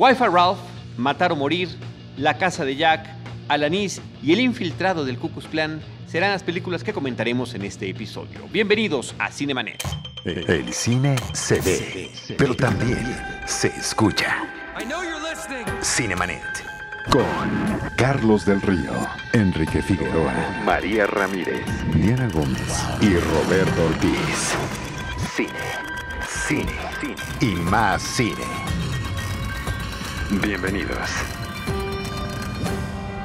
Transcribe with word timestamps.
Wi-Fi 0.00 0.28
Ralph, 0.32 0.58
Matar 0.96 1.30
o 1.30 1.36
Morir, 1.36 1.68
La 2.16 2.38
Casa 2.38 2.64
de 2.64 2.74
Jack, 2.74 3.06
Alanis 3.48 4.00
y 4.22 4.32
El 4.32 4.40
Infiltrado 4.40 5.04
del 5.04 5.18
Ku 5.18 5.30
Klux 5.30 5.46
Klan 5.46 5.82
serán 6.06 6.30
las 6.30 6.42
películas 6.42 6.82
que 6.82 6.94
comentaremos 6.94 7.52
en 7.52 7.66
este 7.66 7.86
episodio. 7.86 8.40
Bienvenidos 8.50 9.14
a 9.18 9.30
Cinemanet. 9.30 9.86
El 10.24 10.72
cine 10.72 11.16
se 11.34 11.60
ve, 11.60 12.10
pero 12.38 12.56
también 12.56 13.14
se 13.44 13.68
escucha. 13.68 14.38
Cinemanet. 15.82 16.64
Con 17.10 17.26
Carlos 17.98 18.46
del 18.46 18.62
Río, 18.62 19.06
Enrique 19.34 19.82
Figueroa, 19.82 20.32
María 20.64 21.06
Ramírez, 21.08 21.62
Diana 21.92 22.26
Gómez 22.32 22.86
y 23.02 23.18
Roberto 23.18 23.84
Ortiz. 23.84 24.54
Cine, 25.36 25.50
cine, 26.26 26.72
cine 27.02 27.16
y 27.42 27.54
más 27.56 28.00
cine. 28.00 28.46
Bienvenidos. 30.38 31.10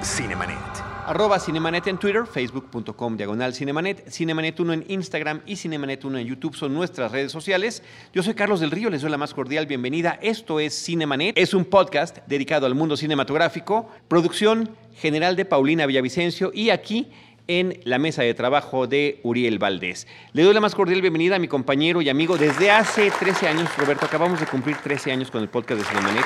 Cinemanet. 0.01 0.57
Arroba 1.05 1.39
Cinemanet 1.39 1.85
en 1.85 1.99
Twitter, 1.99 2.25
facebook.com 2.25 3.15
diagonal 3.15 3.53
Cinemanet, 3.53 4.07
Cinemanet1 4.07 4.73
en 4.73 4.85
Instagram 4.87 5.41
y 5.45 5.53
Cinemanet1 5.53 6.19
en 6.19 6.25
YouTube 6.25 6.55
son 6.55 6.73
nuestras 6.73 7.11
redes 7.11 7.31
sociales. 7.31 7.83
Yo 8.11 8.23
soy 8.23 8.33
Carlos 8.33 8.59
del 8.59 8.71
Río, 8.71 8.89
les 8.89 9.03
doy 9.03 9.11
la 9.11 9.19
más 9.19 9.35
cordial 9.35 9.67
bienvenida. 9.67 10.17
Esto 10.19 10.59
es 10.59 10.73
Cinemanet, 10.83 11.37
es 11.37 11.53
un 11.53 11.65
podcast 11.65 12.17
dedicado 12.25 12.65
al 12.65 12.73
mundo 12.73 12.97
cinematográfico, 12.97 13.87
producción 14.07 14.71
general 14.95 15.35
de 15.35 15.45
Paulina 15.45 15.85
Villavicencio 15.85 16.49
y 16.55 16.71
aquí 16.71 17.11
en 17.47 17.79
la 17.83 17.99
mesa 17.99 18.23
de 18.23 18.33
trabajo 18.33 18.87
de 18.87 19.19
Uriel 19.21 19.59
Valdés. 19.59 20.07
Le 20.33 20.41
doy 20.41 20.55
la 20.55 20.59
más 20.59 20.73
cordial 20.73 21.01
bienvenida 21.01 21.35
a 21.35 21.39
mi 21.39 21.47
compañero 21.47 22.01
y 22.01 22.09
amigo 22.09 22.35
desde 22.35 22.71
hace 22.71 23.11
13 23.11 23.47
años, 23.47 23.69
Roberto. 23.77 24.07
Acabamos 24.07 24.39
de 24.39 24.47
cumplir 24.47 24.77
13 24.77 25.11
años 25.11 25.29
con 25.29 25.43
el 25.43 25.49
podcast 25.49 25.81
de 25.81 25.87
Cinemanet, 25.87 26.25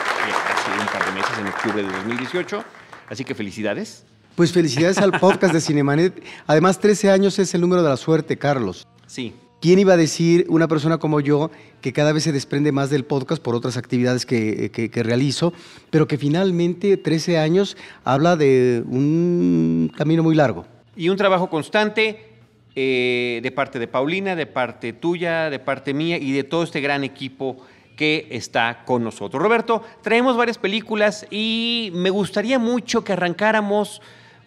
par 0.91 1.05
de 1.05 1.11
meses, 1.11 1.37
en 1.39 1.47
octubre 1.47 1.83
de 1.83 1.91
2018. 1.91 2.63
Así 3.09 3.23
que 3.23 3.35
felicidades. 3.35 4.05
Pues 4.35 4.51
felicidades 4.51 4.97
al 4.99 5.19
podcast 5.19 5.53
de 5.53 5.61
Cinemanet. 5.61 6.23
Además, 6.47 6.79
13 6.79 7.11
años 7.11 7.39
es 7.39 7.53
el 7.53 7.61
número 7.61 7.83
de 7.83 7.89
la 7.89 7.97
suerte, 7.97 8.37
Carlos. 8.37 8.87
Sí. 9.07 9.33
¿Quién 9.61 9.77
iba 9.79 9.93
a 9.93 9.97
decir, 9.97 10.45
una 10.47 10.67
persona 10.69 10.97
como 10.99 11.19
yo, 11.19 11.51
que 11.81 11.91
cada 11.91 12.13
vez 12.13 12.23
se 12.23 12.31
desprende 12.31 12.71
más 12.71 12.89
del 12.89 13.03
podcast 13.03 13.43
por 13.43 13.55
otras 13.55 13.75
actividades 13.75 14.25
que, 14.25 14.71
que, 14.71 15.03
realizo, 15.03 15.51
pero 15.89 16.07
que 16.07 16.17
finalmente 16.17 16.95
13 16.95 17.37
años 17.37 17.75
habla 18.05 18.37
de 18.37 18.83
un 18.87 19.91
camino 19.97 20.23
muy 20.23 20.35
largo? 20.35 20.65
Y 20.95 21.09
un 21.09 21.17
trabajo 21.17 21.49
constante 21.49 22.37
eh, 22.75 23.41
de 23.43 23.51
parte 23.51 23.79
de 23.79 23.87
Paulina, 23.87 24.37
de 24.37 24.45
parte 24.45 24.93
tuya, 24.93 25.49
de 25.49 25.59
parte 25.59 25.93
mía 25.93 26.17
y 26.17 26.31
de 26.31 26.45
todo 26.45 26.63
este 26.63 26.79
gran 26.79 27.03
equipo 27.03 27.57
que 27.99 28.29
está 28.31 28.83
con 28.85 29.03
nosotros. 29.03 29.43
Roberto, 29.43 29.83
traemos 30.01 30.37
varias 30.37 30.57
películas 30.57 31.27
y 31.29 31.91
me 31.93 32.09
gustaría 32.09 32.57
mucho 32.57 33.03
que 33.03 33.11
arrancáramos 33.11 34.01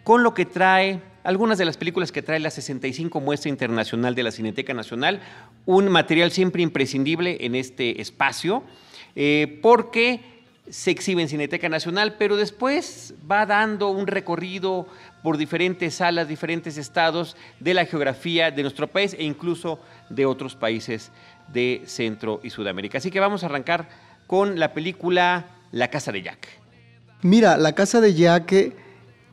con 0.04 0.22
lo 0.22 0.32
que 0.32 0.46
trae 0.46 1.02
algunas 1.22 1.58
de 1.58 1.66
las 1.66 1.76
películas 1.76 2.12
que 2.12 2.22
trae 2.22 2.40
la 2.40 2.48
65 2.48 3.20
Muestra 3.20 3.50
Internacional 3.50 4.14
de 4.14 4.22
la 4.22 4.30
Cineteca 4.30 4.72
Nacional, 4.72 5.20
un 5.66 5.90
material 5.90 6.30
siempre 6.30 6.62
imprescindible 6.62 7.44
en 7.44 7.54
este 7.54 8.00
espacio, 8.00 8.62
eh, 9.16 9.58
porque 9.60 10.32
se 10.70 10.90
exhibe 10.90 11.20
en 11.20 11.28
Cineteca 11.28 11.68
Nacional, 11.68 12.14
pero 12.18 12.36
después 12.36 13.12
va 13.30 13.44
dando 13.44 13.90
un 13.90 14.06
recorrido 14.06 14.86
por 15.22 15.36
diferentes 15.36 15.96
salas, 15.96 16.26
diferentes 16.26 16.78
estados 16.78 17.36
de 17.60 17.74
la 17.74 17.84
geografía 17.84 18.50
de 18.50 18.62
nuestro 18.62 18.88
país 18.88 19.14
e 19.18 19.24
incluso 19.24 19.78
de 20.08 20.24
otros 20.24 20.56
países 20.56 21.10
de 21.52 21.82
Centro 21.86 22.40
y 22.42 22.50
Sudamérica. 22.50 22.98
Así 22.98 23.10
que 23.10 23.20
vamos 23.20 23.42
a 23.42 23.46
arrancar 23.46 23.88
con 24.26 24.58
la 24.58 24.72
película 24.72 25.46
La 25.72 25.88
Casa 25.88 26.12
de 26.12 26.22
Jack. 26.22 26.48
Mira, 27.22 27.56
La 27.56 27.74
Casa 27.74 28.00
de 28.00 28.14
Jack 28.14 28.74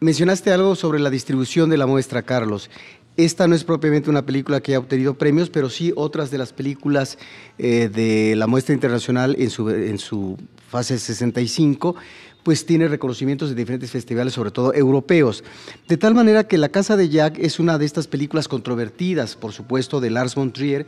Mencionaste 0.02 0.54
algo 0.54 0.76
sobre 0.76 0.98
la 1.02 1.10
distribución 1.10 1.70
de 1.70 1.76
la 1.76 1.86
muestra, 1.86 2.22
Carlos. 2.22 2.70
Esta 3.18 3.50
no 3.50 3.56
es 3.56 3.66
propiamente 3.66 4.10
una 4.10 4.26
película 4.26 4.62
que 4.62 4.72
haya 4.72 4.80
obtenido 4.80 5.16
premios, 5.16 5.50
pero 5.50 5.70
sí 5.70 5.92
otras 5.94 6.32
de 6.32 6.38
las 6.38 6.54
películas 6.54 7.18
eh, 7.58 7.90
de 7.94 8.34
la 8.38 8.48
muestra 8.48 8.74
internacional 8.74 9.36
en 9.38 9.50
su, 9.50 9.70
en 9.70 9.98
su 9.98 10.38
fase 10.70 10.98
65 10.98 11.96
pues 12.44 12.66
tiene 12.66 12.88
reconocimientos 12.88 13.50
de 13.50 13.56
diferentes 13.56 13.92
festivales, 13.92 14.34
sobre 14.34 14.52
todo 14.52 14.74
europeos. 14.74 15.44
De 15.90 15.98
tal 15.98 16.16
manera 16.16 16.46
que 16.46 16.58
La 16.58 16.70
Casa 16.70 16.96
de 16.96 17.10
Jack 17.10 17.38
es 17.38 17.60
una 17.60 17.78
de 17.78 17.86
estas 17.86 18.08
películas 18.08 18.48
controvertidas, 18.48 19.36
por 19.36 19.52
supuesto, 19.52 20.00
de 20.00 20.10
Lars 20.10 20.36
von 20.36 20.54
Trier, 20.54 20.88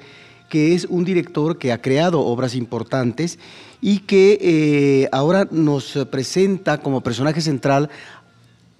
que 0.52 0.76
es 0.76 0.86
un 0.90 1.06
director 1.06 1.58
que 1.58 1.72
ha 1.72 1.82
creado 1.82 2.20
obras 2.20 2.56
importantes 2.56 3.40
y 3.80 4.00
que 4.00 4.38
eh, 4.42 5.10
ahora 5.14 5.48
nos 5.50 5.98
presenta 6.12 6.80
como 6.80 7.00
personaje 7.00 7.40
central 7.40 7.90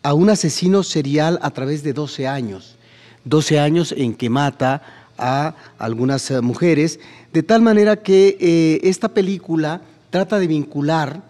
a 0.04 0.14
un 0.14 0.30
asesino 0.30 0.84
serial 0.84 1.40
a 1.42 1.52
través 1.52 1.82
de 1.82 1.94
12 1.94 2.28
años. 2.28 2.76
12 3.24 3.58
años 3.62 3.94
en 3.98 4.16
que 4.16 4.30
mata 4.30 4.82
a 5.18 5.56
algunas 5.80 6.30
eh, 6.30 6.42
mujeres, 6.42 7.00
de 7.32 7.42
tal 7.42 7.62
manera 7.62 7.96
que 7.96 8.38
eh, 8.42 8.82
esta 8.84 9.08
película 9.08 9.82
trata 10.10 10.40
de 10.40 10.48
vincular 10.48 11.24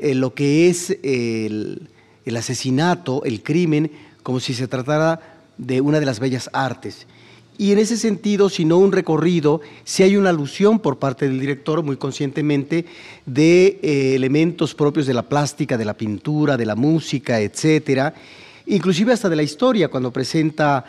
lo 0.00 0.32
que 0.32 0.68
es 0.68 0.96
el 1.02 1.88
asesinato, 2.36 3.24
el 3.24 3.42
crimen, 3.42 3.90
como 4.22 4.38
si 4.40 4.54
se 4.54 4.68
tratara 4.68 5.20
de 5.58 5.80
una 5.80 6.00
de 6.00 6.06
las 6.06 6.18
bellas 6.18 6.50
artes. 6.52 7.06
Y 7.58 7.72
en 7.72 7.78
ese 7.78 7.96
sentido, 7.96 8.48
si 8.48 8.64
no 8.64 8.78
un 8.78 8.92
recorrido, 8.92 9.60
si 9.84 10.02
hay 10.02 10.16
una 10.16 10.30
alusión 10.30 10.80
por 10.80 10.98
parte 10.98 11.28
del 11.28 11.38
director, 11.38 11.82
muy 11.82 11.96
conscientemente, 11.96 12.86
de 13.26 13.78
eh, 13.82 14.14
elementos 14.14 14.74
propios 14.74 15.06
de 15.06 15.14
la 15.14 15.22
plástica, 15.22 15.76
de 15.76 15.84
la 15.84 15.94
pintura, 15.94 16.56
de 16.56 16.66
la 16.66 16.74
música, 16.74 17.40
etcétera, 17.40 18.14
inclusive 18.66 19.12
hasta 19.12 19.28
de 19.28 19.36
la 19.36 19.42
historia, 19.42 19.88
cuando 19.88 20.10
presenta 20.10 20.84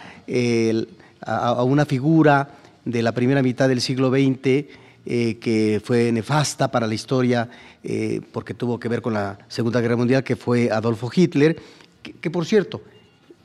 a, 1.22 1.64
una 1.64 1.86
figura 1.86 2.50
de 2.86 3.02
la 3.02 3.12
primera 3.12 3.42
mitad 3.42 3.68
del 3.68 3.82
siglo 3.82 4.10
XX 4.10 4.66
eh, 5.06 5.38
que 5.40 5.82
fue 5.84 6.12
nefasta 6.12 6.72
para 6.72 6.88
la 6.88 6.94
historia 6.94 7.50
eh, 7.84 8.22
porque 8.32 8.54
tuvo 8.54 8.80
que 8.80 8.88
ver 8.88 9.02
con 9.02 9.14
la 9.14 9.38
Segunda 9.50 9.82
Guerra 9.82 9.98
Mundial, 9.98 10.24
que 10.24 10.38
fue 10.38 10.72
Adolfo 10.72 11.12
Hitler, 11.14 11.58
que 12.02 12.30
por 12.30 12.46
cierto, 12.46 12.82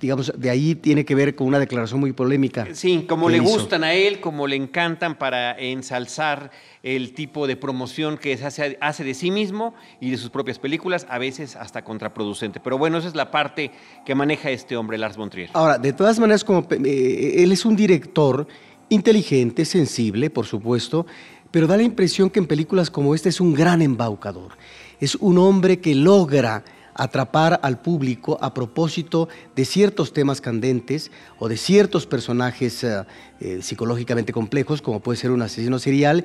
digamos, 0.01 0.33
de 0.37 0.51
ahí 0.51 0.75
tiene 0.75 1.05
que 1.05 1.15
ver 1.15 1.35
con 1.35 1.47
una 1.47 1.59
declaración 1.59 2.01
muy 2.01 2.13
polémica. 2.13 2.69
Sí, 2.73 3.05
como 3.09 3.29
le 3.29 3.41
gustan 3.41 3.85
a 3.85 3.95
él, 3.95 4.21
como 4.21 4.47
le 4.47 4.57
encantan 4.57 5.19
para 5.19 5.59
ensalzar 5.59 6.51
el 6.83 7.15
tipo 7.15 7.47
de 7.47 7.57
promoción 7.57 8.17
que 8.17 8.35
hace, 8.35 8.79
hace 8.81 9.05
de 9.05 9.15
sí 9.15 9.31
mismo 9.31 9.75
y 10.01 10.11
de 10.11 10.17
sus 10.17 10.31
propias 10.31 10.59
películas, 10.59 11.07
a 11.11 11.19
veces 11.19 11.57
hasta 11.57 11.83
contraproducente. 11.83 12.61
Pero 12.61 12.79
bueno, 12.79 12.99
esa 12.99 13.09
es 13.09 13.15
la 13.15 13.31
parte 13.31 13.73
que 14.07 14.15
maneja 14.15 14.51
este 14.51 14.77
hombre, 14.77 14.99
Lars 14.99 15.17
von 15.17 15.31
Trier. 15.31 15.51
Ahora, 15.53 15.79
de 15.79 15.93
todas 15.93 16.19
maneras, 16.21 16.45
como 16.45 16.67
eh, 16.71 17.43
él 17.43 17.51
es 17.51 17.65
un 17.65 17.75
director 17.75 18.47
inteligente, 18.89 19.65
sensible, 19.65 20.31
por 20.31 20.47
supuesto, 20.47 21.07
pero 21.51 21.67
da 21.67 21.77
la 21.77 21.83
impresión 21.83 22.31
que 22.31 22.39
en 22.39 22.47
películas 22.47 22.91
como 22.91 23.15
esta 23.15 23.29
es 23.29 23.41
un 23.41 23.55
gran 23.55 23.83
embaucador. 23.83 24.53
Es 25.01 25.15
un 25.17 25.39
hombre 25.39 25.81
que 25.81 25.95
logra 25.95 26.65
atrapar 26.99 27.61
al 27.63 27.81
público 27.81 28.37
a 28.43 28.53
propósito 28.53 29.29
de 29.57 29.65
ciertos 29.65 30.13
temas 30.13 30.43
candentes 30.43 31.11
o 31.39 31.49
de 31.49 31.57
ciertos 31.57 32.07
personajes 32.07 32.85
eh, 32.85 33.05
eh, 33.41 33.61
psicológicamente 33.63 34.33
complejos, 34.33 34.83
como 34.83 35.01
puede 35.01 35.17
ser 35.17 35.31
un 35.31 35.41
asesino 35.41 35.79
serial. 35.79 36.25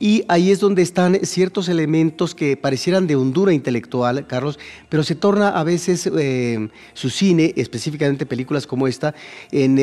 Y 0.00 0.24
ahí 0.26 0.50
es 0.50 0.58
donde 0.58 0.82
están 0.82 1.20
ciertos 1.24 1.68
elementos 1.68 2.34
que 2.34 2.56
parecieran 2.56 3.06
de 3.06 3.14
hondura 3.14 3.52
intelectual, 3.52 4.26
Carlos, 4.26 4.58
pero 4.88 5.04
se 5.04 5.14
torna 5.14 5.50
a 5.50 5.62
veces 5.62 6.10
eh, 6.16 6.68
su 6.94 7.10
cine, 7.10 7.52
específicamente 7.56 8.26
películas 8.26 8.66
como 8.66 8.88
esta, 8.88 9.14
en 9.52 9.78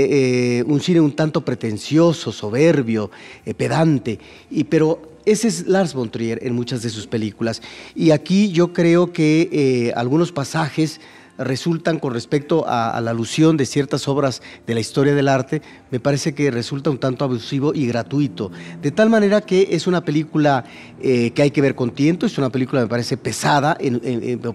un 0.69 0.81
cine 0.81 0.99
un 0.99 1.15
tanto 1.15 1.45
pretencioso, 1.45 2.33
soberbio, 2.33 3.09
pedante. 3.55 4.19
Y, 4.49 4.65
pero 4.65 5.10
ese 5.25 5.47
es 5.47 5.67
Lars 5.67 5.93
von 5.93 6.09
Trier 6.09 6.39
en 6.41 6.53
muchas 6.53 6.81
de 6.81 6.89
sus 6.89 7.07
películas. 7.07 7.61
Y 7.95 8.11
aquí 8.11 8.51
yo 8.51 8.73
creo 8.73 9.11
que 9.13 9.49
eh, 9.51 9.93
algunos 9.95 10.31
pasajes 10.31 10.99
resultan 11.37 11.99
con 11.99 12.13
respecto 12.13 12.65
a, 12.67 12.99
la 13.01 13.11
alusión 13.11 13.57
de 13.57 13.65
ciertas 13.65 14.07
obras 14.07 14.41
de 14.67 14.73
la 14.73 14.79
historia 14.79 15.15
del 15.15 15.27
arte, 15.27 15.61
me 15.89 15.99
parece 15.99 16.33
que 16.33 16.51
resulta 16.51 16.89
un 16.89 16.99
tanto 16.99 17.25
abusivo 17.25 17.73
y 17.73 17.87
gratuito. 17.87 18.51
De 18.81 18.91
tal 18.91 19.09
manera 19.09 19.41
que 19.41 19.69
es 19.71 19.87
una 19.87 20.03
película 20.03 20.65
eh, 21.01 21.31
que 21.31 21.41
hay 21.41 21.51
que 21.51 21.61
ver 21.61 21.75
con 21.75 21.91
tiento, 21.91 22.25
es 22.25 22.37
una 22.37 22.49
película 22.49 22.81
me 22.81 22.87
parece 22.87 23.17
pesada, 23.17 23.77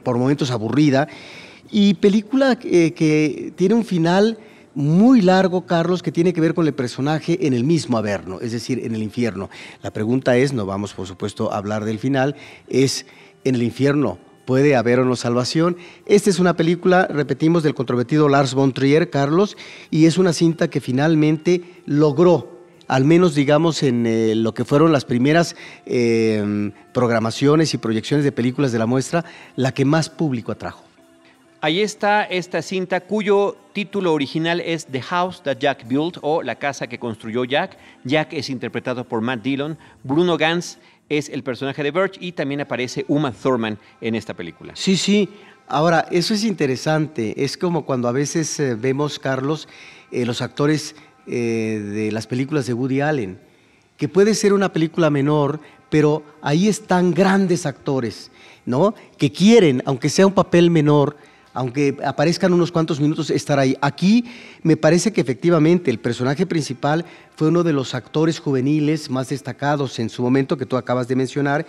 por 0.02 0.18
momentos 0.18 0.50
aburrida, 0.50 1.08
y 1.70 1.94
película 1.94 2.58
eh, 2.62 2.92
que 2.92 3.52
tiene 3.56 3.74
un 3.74 3.84
final 3.84 4.38
muy 4.76 5.22
largo, 5.22 5.64
Carlos, 5.64 6.02
que 6.02 6.12
tiene 6.12 6.34
que 6.34 6.40
ver 6.42 6.52
con 6.52 6.66
el 6.66 6.74
personaje 6.74 7.46
en 7.46 7.54
el 7.54 7.64
mismo 7.64 7.96
Averno, 7.96 8.40
es 8.42 8.52
decir, 8.52 8.84
en 8.84 8.94
el 8.94 9.02
infierno. 9.02 9.48
La 9.82 9.90
pregunta 9.90 10.36
es, 10.36 10.52
no 10.52 10.66
vamos 10.66 10.92
por 10.92 11.06
supuesto 11.06 11.50
a 11.50 11.56
hablar 11.56 11.86
del 11.86 11.98
final, 11.98 12.36
es 12.68 13.06
en 13.44 13.54
el 13.54 13.62
infierno. 13.62 14.18
¿Puede 14.44 14.76
haber 14.76 15.00
o 15.00 15.06
no 15.06 15.16
salvación? 15.16 15.78
Esta 16.04 16.28
es 16.28 16.38
una 16.38 16.56
película, 16.56 17.06
repetimos, 17.06 17.62
del 17.62 17.74
controvertido 17.74 18.28
Lars 18.28 18.52
von 18.52 18.74
Trier, 18.74 19.08
Carlos, 19.08 19.56
y 19.90 20.04
es 20.04 20.18
una 20.18 20.34
cinta 20.34 20.68
que 20.68 20.82
finalmente 20.82 21.62
logró 21.86 22.54
al 22.86 23.04
menos 23.04 23.34
digamos 23.34 23.82
en 23.82 24.06
eh, 24.06 24.36
lo 24.36 24.54
que 24.54 24.64
fueron 24.64 24.92
las 24.92 25.04
primeras 25.04 25.56
em, 25.86 26.70
programaciones 26.92 27.74
y 27.74 27.78
proyecciones 27.78 28.22
de 28.22 28.30
películas 28.30 28.70
de 28.70 28.78
la 28.78 28.86
muestra, 28.86 29.24
la 29.56 29.72
que 29.72 29.84
más 29.84 30.08
público 30.08 30.52
atrajo. 30.52 30.85
Ahí 31.62 31.80
está 31.80 32.24
esta 32.24 32.60
cinta 32.60 33.00
cuyo 33.00 33.56
título 33.72 34.12
original 34.12 34.60
es 34.60 34.86
The 34.86 35.00
House 35.00 35.42
That 35.42 35.56
Jack 35.58 35.88
Built 35.88 36.18
o 36.20 36.42
La 36.42 36.56
casa 36.56 36.86
que 36.86 36.98
construyó 36.98 37.44
Jack. 37.44 37.78
Jack 38.04 38.34
es 38.34 38.50
interpretado 38.50 39.04
por 39.04 39.22
Matt 39.22 39.42
Dillon. 39.42 39.78
Bruno 40.04 40.36
Gans 40.36 40.78
es 41.08 41.30
el 41.30 41.42
personaje 41.42 41.82
de 41.82 41.90
Birch 41.90 42.18
y 42.20 42.32
también 42.32 42.60
aparece 42.60 43.06
Uma 43.08 43.32
Thurman 43.32 43.78
en 44.02 44.14
esta 44.14 44.34
película. 44.34 44.76
Sí, 44.76 44.96
sí. 44.96 45.30
Ahora, 45.66 46.06
eso 46.10 46.34
es 46.34 46.44
interesante. 46.44 47.42
Es 47.42 47.56
como 47.56 47.86
cuando 47.86 48.08
a 48.08 48.12
veces 48.12 48.60
eh, 48.60 48.74
vemos, 48.74 49.18
Carlos, 49.18 49.66
eh, 50.10 50.26
los 50.26 50.42
actores 50.42 50.94
eh, 51.26 51.80
de 51.82 52.12
las 52.12 52.26
películas 52.26 52.66
de 52.66 52.74
Woody 52.74 53.00
Allen, 53.00 53.40
que 53.96 54.08
puede 54.08 54.34
ser 54.34 54.52
una 54.52 54.72
película 54.72 55.08
menor, 55.08 55.58
pero 55.88 56.22
ahí 56.42 56.68
están 56.68 57.14
grandes 57.14 57.64
actores, 57.64 58.30
¿no? 58.66 58.94
Que 59.16 59.32
quieren, 59.32 59.82
aunque 59.86 60.10
sea 60.10 60.26
un 60.26 60.34
papel 60.34 60.70
menor, 60.70 61.16
aunque 61.56 61.96
aparezcan 62.04 62.52
unos 62.52 62.70
cuantos 62.70 63.00
minutos, 63.00 63.30
estar 63.30 63.58
ahí. 63.58 63.78
Aquí 63.80 64.26
me 64.62 64.76
parece 64.76 65.10
que 65.10 65.22
efectivamente 65.22 65.90
el 65.90 65.98
personaje 65.98 66.44
principal 66.44 67.06
fue 67.34 67.48
uno 67.48 67.62
de 67.62 67.72
los 67.72 67.94
actores 67.94 68.38
juveniles 68.38 69.08
más 69.08 69.30
destacados 69.30 69.98
en 69.98 70.10
su 70.10 70.22
momento 70.22 70.58
que 70.58 70.66
tú 70.66 70.76
acabas 70.76 71.08
de 71.08 71.16
mencionar. 71.16 71.66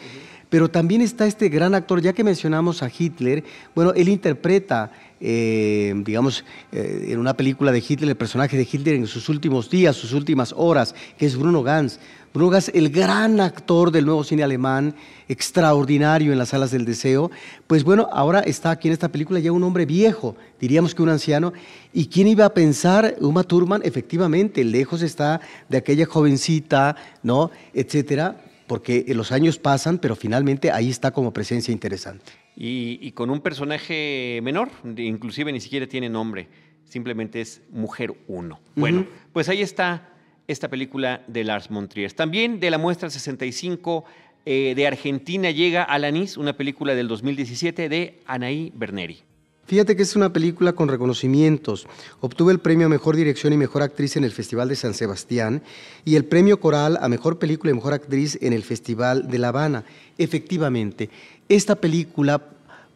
Pero 0.50 0.70
también 0.70 1.00
está 1.00 1.26
este 1.26 1.48
gran 1.48 1.74
actor, 1.74 2.02
ya 2.02 2.12
que 2.12 2.26
mencionamos 2.26 2.84
a 2.84 2.92
Hitler, 2.96 3.46
bueno, 3.74 3.94
él 3.94 4.10
interpreta, 4.10 4.92
eh, 5.20 5.94
digamos, 6.06 6.46
eh, 6.72 7.08
en 7.10 7.20
una 7.20 7.36
película 7.36 7.72
de 7.72 7.84
Hitler, 7.88 8.10
el 8.10 8.18
personaje 8.18 8.58
de 8.58 8.68
Hitler 8.72 8.96
en 8.96 9.08
sus 9.08 9.30
últimos 9.30 9.70
días, 9.70 9.96
sus 9.96 10.14
últimas 10.14 10.54
horas, 10.56 10.94
que 11.18 11.26
es 11.26 11.36
Bruno 11.36 11.64
Gans. 11.64 12.00
Bruno 12.34 12.52
Gans, 12.52 12.70
el 12.74 12.90
gran 12.90 13.40
actor 13.40 13.92
del 13.92 14.06
nuevo 14.06 14.24
cine 14.24 14.44
alemán, 14.44 14.94
extraordinario 15.28 16.32
en 16.32 16.38
las 16.38 16.50
salas 16.50 16.70
del 16.70 16.86
deseo, 16.86 17.32
pues 17.66 17.84
bueno, 17.84 18.10
ahora 18.12 18.42
está 18.42 18.70
aquí 18.70 18.90
en 18.90 18.94
esta 18.94 19.08
película 19.08 19.40
ya 19.40 19.52
un 19.52 19.64
hombre 19.64 19.86
viejo, 19.86 20.36
diríamos 20.60 20.94
que 20.94 21.02
un 21.02 21.10
anciano, 21.10 21.54
y 21.94 22.08
quién 22.08 22.28
iba 22.28 22.46
a 22.46 22.54
pensar, 22.54 23.16
Uma 23.20 23.44
Thurman, 23.44 23.82
efectivamente, 23.84 24.64
lejos 24.64 25.02
está 25.02 25.42
de 25.68 25.78
aquella 25.78 26.06
jovencita, 26.06 26.96
¿no? 27.24 27.50
Etcétera, 27.74 28.40
porque 28.68 29.04
los 29.16 29.32
años 29.32 29.58
pasan, 29.58 29.98
pero 29.98 30.16
finalmente 30.16 30.72
ahí 30.72 30.90
está 30.90 31.12
como 31.12 31.34
presencia 31.34 31.72
interesante. 31.72 32.47
Y, 32.60 33.12
con 33.12 33.30
un 33.30 33.42
personaje 33.42 34.40
menor, 34.42 34.72
inclusive 34.98 35.52
ni 35.52 35.60
siquiera 35.60 35.86
tiene 35.86 36.10
nombre, 36.10 36.48
simplemente 36.86 37.40
es 37.40 37.62
Mujer 37.70 38.16
1. 38.28 38.60
Bueno, 38.76 39.06
pues 39.32 39.48
ahí 39.48 39.62
está 39.62 40.10
esta 40.48 40.68
película 40.68 41.24
de 41.28 41.44
Lars 41.44 41.70
Montrier. 41.70 42.12
También 42.14 42.60
de 42.60 42.72
la 42.72 42.80
muestra 42.80 43.12
65 43.12 44.06
eh, 44.46 44.74
de 44.76 44.88
Argentina 44.88 45.52
llega 45.52 45.84
Alanis, 45.84 46.36
una 46.36 46.54
película 46.54 46.96
del 46.96 47.08
2017 47.08 47.90
de 47.90 48.20
Anaí 48.26 48.72
Berneri. 48.74 49.20
Fíjate 49.68 49.98
que 49.98 50.04
es 50.04 50.16
una 50.16 50.32
película 50.32 50.72
con 50.72 50.88
reconocimientos. 50.88 51.86
Obtuvo 52.22 52.52
el 52.52 52.60
premio 52.60 52.86
a 52.86 52.90
Mejor 52.90 53.18
Dirección 53.18 53.52
y 53.52 53.58
Mejor 53.58 53.84
Actriz 53.84 54.16
en 54.16 54.24
el 54.24 54.32
Festival 54.32 54.70
de 54.70 54.78
San 54.78 54.94
Sebastián 54.94 55.62
y 56.06 56.16
el 56.16 56.24
premio 56.24 56.62
Coral 56.62 56.98
a 57.02 57.10
Mejor 57.10 57.38
Película 57.38 57.72
y 57.72 57.76
Mejor 57.76 57.94
Actriz 57.94 58.40
en 58.42 58.54
el 58.54 58.64
Festival 58.64 59.28
de 59.28 59.38
La 59.38 59.50
Habana. 59.50 59.84
Efectivamente, 60.18 61.10
esta 61.50 61.76
película 61.76 62.42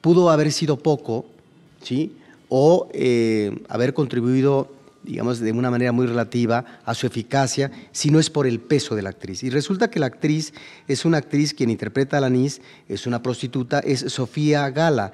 pudo 0.01 0.29
haber 0.29 0.51
sido 0.51 0.77
poco, 0.77 1.25
¿sí? 1.81 2.13
O 2.49 2.89
eh, 2.93 3.63
haber 3.69 3.93
contribuido 3.93 4.69
digamos, 5.03 5.39
de 5.39 5.51
una 5.51 5.71
manera 5.71 5.91
muy 5.91 6.05
relativa 6.05 6.63
a 6.85 6.93
su 6.93 7.07
eficacia, 7.07 7.71
si 7.91 8.11
no 8.11 8.19
es 8.19 8.29
por 8.29 8.45
el 8.45 8.59
peso 8.59 8.95
de 8.95 9.01
la 9.01 9.09
actriz. 9.09 9.41
Y 9.41 9.49
resulta 9.49 9.89
que 9.89 9.99
la 9.99 10.05
actriz 10.05 10.53
es 10.87 11.05
una 11.05 11.17
actriz 11.17 11.55
quien 11.55 11.71
interpreta 11.71 12.17
a 12.17 12.21
Lanis, 12.21 12.61
es 12.87 13.07
una 13.07 13.23
prostituta, 13.23 13.79
es 13.79 14.01
Sofía 14.01 14.69
Gala 14.69 15.11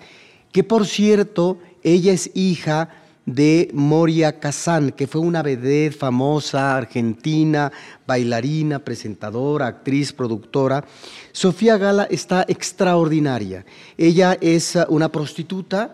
que 0.52 0.64
por 0.64 0.86
cierto, 0.86 1.60
ella 1.84 2.14
es 2.14 2.32
hija 2.34 2.90
de 3.28 3.70
Moria 3.74 4.40
Kazan, 4.40 4.92
que 4.92 5.06
fue 5.06 5.20
una 5.20 5.44
vedette 5.44 5.92
famosa 5.92 6.78
argentina, 6.78 7.72
bailarina, 8.08 8.80
presentadora, 8.80 9.68
actriz, 9.68 10.14
productora. 10.14 10.86
Sofía 11.34 11.78
Gala 11.78 12.08
está 12.10 12.46
extraordinaria. 12.48 13.66
Ella 13.98 14.38
es 14.40 14.78
una 14.88 15.12
prostituta 15.12 15.94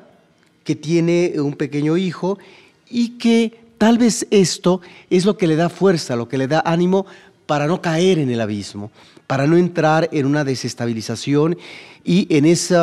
que 0.63 0.75
tiene 0.75 1.33
un 1.37 1.55
pequeño 1.55 1.97
hijo 1.97 2.37
y 2.87 3.17
que 3.17 3.59
tal 3.79 3.97
vez 3.97 4.27
esto 4.29 4.81
es 5.09 5.25
lo 5.25 5.35
que 5.35 5.47
le 5.47 5.55
da 5.55 5.69
fuerza, 5.69 6.15
lo 6.15 6.29
que 6.29 6.37
le 6.37 6.47
da 6.47 6.61
ánimo 6.63 7.07
para 7.47 7.65
no 7.65 7.81
caer 7.81 8.19
en 8.19 8.29
el 8.29 8.41
abismo, 8.41 8.91
para 9.25 9.47
no 9.47 9.57
entrar 9.57 10.07
en 10.11 10.27
una 10.27 10.43
desestabilización 10.43 11.57
y 12.03 12.27
en 12.35 12.45
ese 12.45 12.75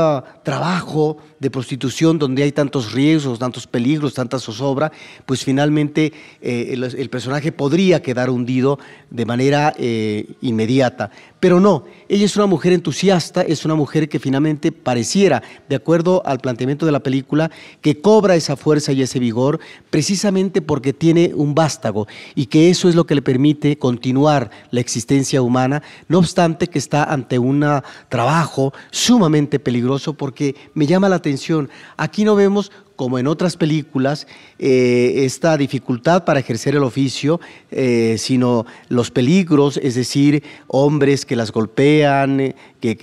trabajo 0.43 1.19
de 1.39 1.51
prostitución 1.51 2.19
donde 2.19 2.43
hay 2.43 2.53
tantos 2.53 2.93
riesgos, 2.93 3.39
tantos 3.39 3.67
peligros, 3.67 4.15
tanta 4.15 4.39
zozobra, 4.39 4.93
pues 5.25 5.45
finalmente 5.45 6.13
eh, 6.43 6.75
el, 6.75 7.11
personaje 7.11 7.51
podría 7.51 8.03
quedar 8.03 8.31
hundido 8.31 8.79
de 9.11 9.25
manera 9.25 9.75
eh, 9.79 10.27
inmediata. 10.43 11.11
Pero 11.41 11.59
no, 11.59 11.85
ella 12.09 12.27
es 12.27 12.37
una 12.37 12.45
mujer 12.45 12.75
entusiasta, 12.75 13.41
es 13.41 13.65
una 13.65 13.75
mujer 13.75 14.11
que 14.11 14.19
finalmente 14.19 14.73
pareciera, 14.73 15.43
de 15.69 15.77
acuerdo 15.77 16.23
al 16.27 16.41
planteamiento 16.41 16.85
de 16.85 16.93
la 16.93 17.01
película, 17.01 17.51
que 17.81 18.01
cobra 18.03 18.37
esa 18.37 18.57
fuerza 18.57 18.93
y 18.93 19.01
ese 19.01 19.19
vigor 19.19 19.61
precisamente 19.89 20.61
porque 20.61 20.93
tiene 20.93 21.33
un 21.35 21.55
vástago 21.55 22.07
y 22.35 22.47
que 22.47 22.69
eso 22.69 22.91
es 22.91 22.95
lo 22.95 23.07
que 23.07 23.15
le 23.15 23.23
permite 23.23 23.79
continuar 23.79 24.51
la 24.71 24.81
existencia 24.81 25.41
humana, 25.41 25.83
no 26.09 26.19
obstante 26.19 26.67
que 26.67 26.79
está 26.79 27.05
ante 27.05 27.39
un 27.39 27.65
trabajo 28.11 28.75
sumamente 29.11 29.59
peligroso 29.59 30.15
porque 30.15 30.55
me 30.73 30.87
llama 30.87 31.09
la 31.09 31.17
atención, 31.17 31.69
aquí 31.97 32.25
no 32.25 32.37
vemos 32.37 32.71
como 32.95 33.19
en 33.19 33.27
otras 33.27 33.57
películas, 33.57 34.29
eh, 34.57 35.25
esta 35.25 35.57
dificultad 35.57 36.25
para 36.25 36.39
ejercer 36.39 36.77
el 36.77 36.85
oficio, 36.85 37.41
eh, 37.73 38.15
sino 38.19 38.67
los 38.89 39.11
peligros, 39.11 39.81
es 39.83 39.97
decir, 39.97 40.45
hombres 40.69 41.27
que 41.27 41.35
las 41.35 41.51
golpean, 41.51 42.39
eh, 42.39 42.55
que, 42.81 42.95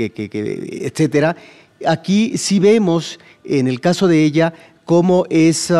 etcétera. 0.82 1.36
Aquí 1.86 2.38
sí 2.38 2.60
vemos, 2.60 3.20
en 3.44 3.68
el 3.68 3.82
caso 3.82 4.08
de 4.08 4.24
ella, 4.24 4.54
cómo 4.86 5.26
es 5.30 5.74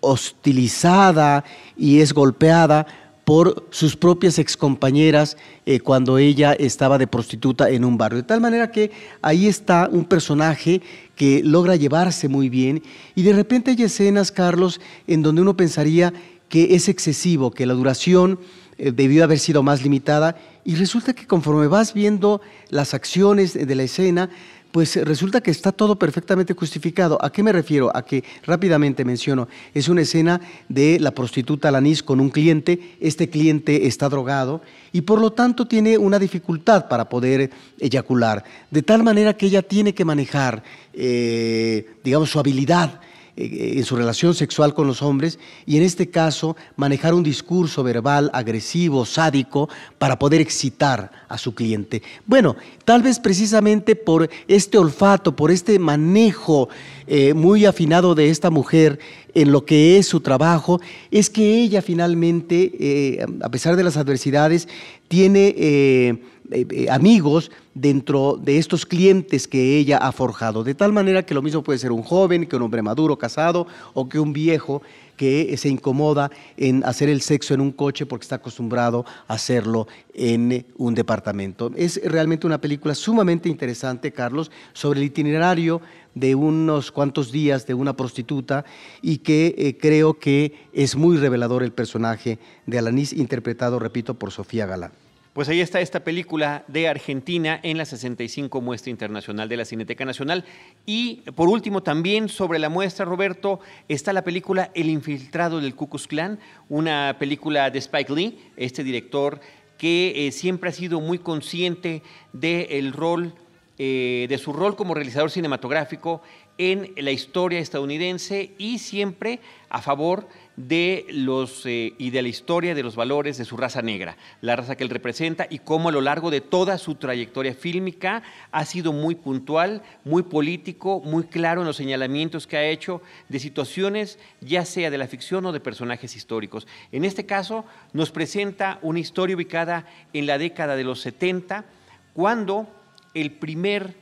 hostilizada 0.00 1.44
y 1.76 2.00
es 2.00 2.14
golpeada 2.14 2.86
por 3.24 3.66
sus 3.70 3.96
propias 3.96 4.38
excompañeras 4.38 5.36
eh, 5.66 5.80
cuando 5.80 6.18
ella 6.18 6.52
estaba 6.52 6.98
de 6.98 7.06
prostituta 7.06 7.70
en 7.70 7.84
un 7.84 7.96
barrio. 7.96 8.18
De 8.18 8.28
tal 8.28 8.40
manera 8.40 8.70
que 8.70 8.90
ahí 9.22 9.46
está 9.46 9.88
un 9.90 10.04
personaje 10.04 10.82
que 11.16 11.42
logra 11.42 11.76
llevarse 11.76 12.28
muy 12.28 12.48
bien 12.48 12.82
y 13.14 13.22
de 13.22 13.32
repente 13.32 13.70
hay 13.70 13.82
escenas, 13.82 14.30
Carlos, 14.30 14.80
en 15.06 15.22
donde 15.22 15.42
uno 15.42 15.56
pensaría 15.56 16.12
que 16.48 16.74
es 16.74 16.88
excesivo, 16.88 17.50
que 17.50 17.66
la 17.66 17.74
duración 17.74 18.38
eh, 18.76 18.92
debió 18.92 19.24
haber 19.24 19.38
sido 19.38 19.62
más 19.62 19.82
limitada 19.82 20.36
y 20.64 20.74
resulta 20.74 21.14
que 21.14 21.26
conforme 21.26 21.66
vas 21.66 21.94
viendo 21.94 22.40
las 22.68 22.94
acciones 22.94 23.54
de 23.54 23.74
la 23.74 23.82
escena, 23.84 24.30
pues 24.74 24.96
resulta 24.96 25.40
que 25.40 25.52
está 25.52 25.70
todo 25.70 25.94
perfectamente 26.00 26.52
justificado. 26.52 27.16
¿A 27.24 27.30
qué 27.30 27.44
me 27.44 27.52
refiero? 27.52 27.96
A 27.96 28.04
que 28.04 28.24
rápidamente 28.42 29.04
menciono, 29.04 29.46
es 29.72 29.88
una 29.88 30.00
escena 30.00 30.40
de 30.68 30.98
la 30.98 31.12
prostituta 31.12 31.70
Lanis 31.70 32.02
con 32.02 32.18
un 32.18 32.28
cliente, 32.28 32.96
este 33.00 33.30
cliente 33.30 33.86
está 33.86 34.08
drogado 34.08 34.62
y 34.90 35.02
por 35.02 35.20
lo 35.20 35.30
tanto 35.30 35.68
tiene 35.68 35.96
una 35.96 36.18
dificultad 36.18 36.88
para 36.88 37.08
poder 37.08 37.50
eyacular, 37.78 38.42
de 38.72 38.82
tal 38.82 39.04
manera 39.04 39.34
que 39.34 39.46
ella 39.46 39.62
tiene 39.62 39.94
que 39.94 40.04
manejar, 40.04 40.64
eh, 40.92 41.86
digamos, 42.02 42.30
su 42.30 42.40
habilidad 42.40 43.00
eh, 43.36 43.74
en 43.76 43.84
su 43.84 43.96
relación 43.96 44.34
sexual 44.34 44.74
con 44.74 44.86
los 44.86 45.02
hombres 45.02 45.38
y 45.66 45.76
en 45.76 45.82
este 45.82 46.08
caso 46.08 46.56
manejar 46.76 47.14
un 47.14 47.22
discurso 47.22 47.82
verbal 47.82 48.30
agresivo, 48.32 49.04
sádico, 49.04 49.68
para 49.98 50.18
poder 50.18 50.40
excitar 50.40 51.10
a 51.28 51.36
su 51.36 51.54
cliente. 51.54 52.02
Bueno, 52.26 52.56
tal 52.84 53.02
vez 53.02 53.18
precisamente 53.18 53.96
por 53.96 54.30
este 54.46 54.78
olfato, 54.78 55.34
por 55.34 55.50
este 55.50 55.78
manejo 55.78 56.68
eh, 57.06 57.34
muy 57.34 57.64
afinado 57.64 58.14
de 58.14 58.30
esta 58.30 58.50
mujer 58.50 59.00
en 59.34 59.50
lo 59.50 59.64
que 59.64 59.98
es 59.98 60.06
su 60.06 60.20
trabajo, 60.20 60.80
es 61.10 61.28
que 61.28 61.60
ella 61.60 61.82
finalmente, 61.82 62.72
eh, 62.78 63.26
a 63.42 63.48
pesar 63.48 63.74
de 63.74 63.82
las 63.82 63.96
adversidades, 63.96 64.68
tiene 65.08 66.22
eh, 66.50 66.66
eh, 66.70 66.86
amigos 66.90 67.50
dentro 67.74 68.38
de 68.40 68.58
estos 68.58 68.84
clientes 68.84 69.48
que 69.48 69.78
ella 69.78 69.98
ha 69.98 70.12
forjado. 70.12 70.62
De 70.62 70.74
tal 70.74 70.92
manera 70.92 71.24
que 71.24 71.34
lo 71.34 71.42
mismo 71.42 71.62
puede 71.62 71.78
ser 71.78 71.90
un 71.90 72.02
joven, 72.02 72.46
que 72.46 72.56
un 72.56 72.62
hombre 72.62 72.82
maduro 72.82 73.16
casado 73.16 73.66
o 73.94 74.08
que 74.08 74.18
un 74.18 74.32
viejo 74.32 74.82
que 75.16 75.56
se 75.56 75.68
incomoda 75.68 76.30
en 76.56 76.84
hacer 76.84 77.08
el 77.08 77.20
sexo 77.20 77.54
en 77.54 77.60
un 77.60 77.72
coche 77.72 78.04
porque 78.06 78.24
está 78.24 78.36
acostumbrado 78.36 79.04
a 79.28 79.34
hacerlo 79.34 79.86
en 80.12 80.66
un 80.76 80.94
departamento. 80.94 81.70
Es 81.76 82.00
realmente 82.04 82.46
una 82.46 82.60
película 82.60 82.94
sumamente 82.94 83.48
interesante, 83.48 84.12
Carlos, 84.12 84.50
sobre 84.72 85.00
el 85.00 85.06
itinerario 85.06 85.80
de 86.14 86.34
unos 86.34 86.92
cuantos 86.92 87.32
días 87.32 87.66
de 87.66 87.74
una 87.74 87.96
prostituta 87.96 88.64
y 89.02 89.18
que 89.18 89.54
eh, 89.56 89.76
creo 89.78 90.18
que 90.18 90.52
es 90.72 90.96
muy 90.96 91.16
revelador 91.16 91.62
el 91.62 91.72
personaje 91.72 92.38
de 92.66 92.78
Alanis, 92.78 93.12
interpretado, 93.12 93.78
repito, 93.78 94.14
por 94.14 94.30
Sofía 94.30 94.66
Galán. 94.66 94.92
Pues 95.34 95.48
ahí 95.48 95.60
está 95.60 95.80
esta 95.80 96.04
película 96.04 96.64
de 96.68 96.86
Argentina 96.86 97.58
en 97.64 97.76
la 97.76 97.84
65 97.84 98.60
Muestra 98.60 98.92
Internacional 98.92 99.48
de 99.48 99.56
la 99.56 99.64
Cineteca 99.64 100.04
Nacional. 100.04 100.44
Y 100.86 101.22
por 101.34 101.48
último, 101.48 101.82
también 101.82 102.28
sobre 102.28 102.60
la 102.60 102.68
muestra, 102.68 103.04
Roberto, 103.04 103.58
está 103.88 104.12
la 104.12 104.22
película 104.22 104.70
El 104.74 104.88
Infiltrado 104.88 105.60
del 105.60 105.74
Ku 105.74 105.88
Klux 105.88 106.06
Klan, 106.06 106.38
una 106.68 107.16
película 107.18 107.68
de 107.70 107.80
Spike 107.80 108.14
Lee, 108.14 108.38
este 108.56 108.84
director 108.84 109.40
que 109.76 110.28
eh, 110.28 110.30
siempre 110.30 110.70
ha 110.70 110.72
sido 110.72 111.00
muy 111.00 111.18
consciente 111.18 112.04
del 112.32 112.92
rol, 112.92 113.34
eh, 113.76 114.26
de 114.28 114.38
su 114.38 114.52
rol 114.52 114.76
como 114.76 114.94
realizador 114.94 115.32
cinematográfico 115.32 116.22
en 116.58 116.92
la 116.96 117.10
historia 117.10 117.58
estadounidense 117.58 118.52
y 118.56 118.78
siempre 118.78 119.40
a 119.68 119.82
favor 119.82 120.28
de 120.28 120.28
los 120.56 121.66
eh, 121.66 121.94
y 121.98 122.10
de 122.10 122.22
la 122.22 122.28
historia 122.28 122.74
de 122.74 122.82
los 122.82 122.94
valores 122.94 123.38
de 123.38 123.44
su 123.44 123.56
raza 123.56 123.82
negra, 123.82 124.16
la 124.40 124.56
raza 124.56 124.76
que 124.76 124.84
él 124.84 124.90
representa 124.90 125.46
y 125.50 125.58
cómo 125.58 125.88
a 125.88 125.92
lo 125.92 126.00
largo 126.00 126.30
de 126.30 126.40
toda 126.40 126.78
su 126.78 126.94
trayectoria 126.94 127.54
fílmica 127.54 128.22
ha 128.52 128.64
sido 128.64 128.92
muy 128.92 129.16
puntual, 129.16 129.82
muy 130.04 130.22
político, 130.22 131.00
muy 131.00 131.24
claro 131.24 131.62
en 131.62 131.66
los 131.66 131.76
señalamientos 131.76 132.46
que 132.46 132.56
ha 132.56 132.66
hecho 132.66 133.02
de 133.28 133.40
situaciones 133.40 134.18
ya 134.40 134.64
sea 134.64 134.90
de 134.90 134.98
la 134.98 135.08
ficción 135.08 135.44
o 135.46 135.52
de 135.52 135.60
personajes 135.60 136.14
históricos. 136.14 136.66
En 136.92 137.04
este 137.04 137.26
caso 137.26 137.64
nos 137.92 138.10
presenta 138.10 138.78
una 138.82 139.00
historia 139.00 139.36
ubicada 139.36 139.86
en 140.12 140.26
la 140.26 140.38
década 140.38 140.76
de 140.76 140.84
los 140.84 141.00
70 141.00 141.64
cuando 142.12 142.68
el 143.14 143.32
primer 143.32 143.94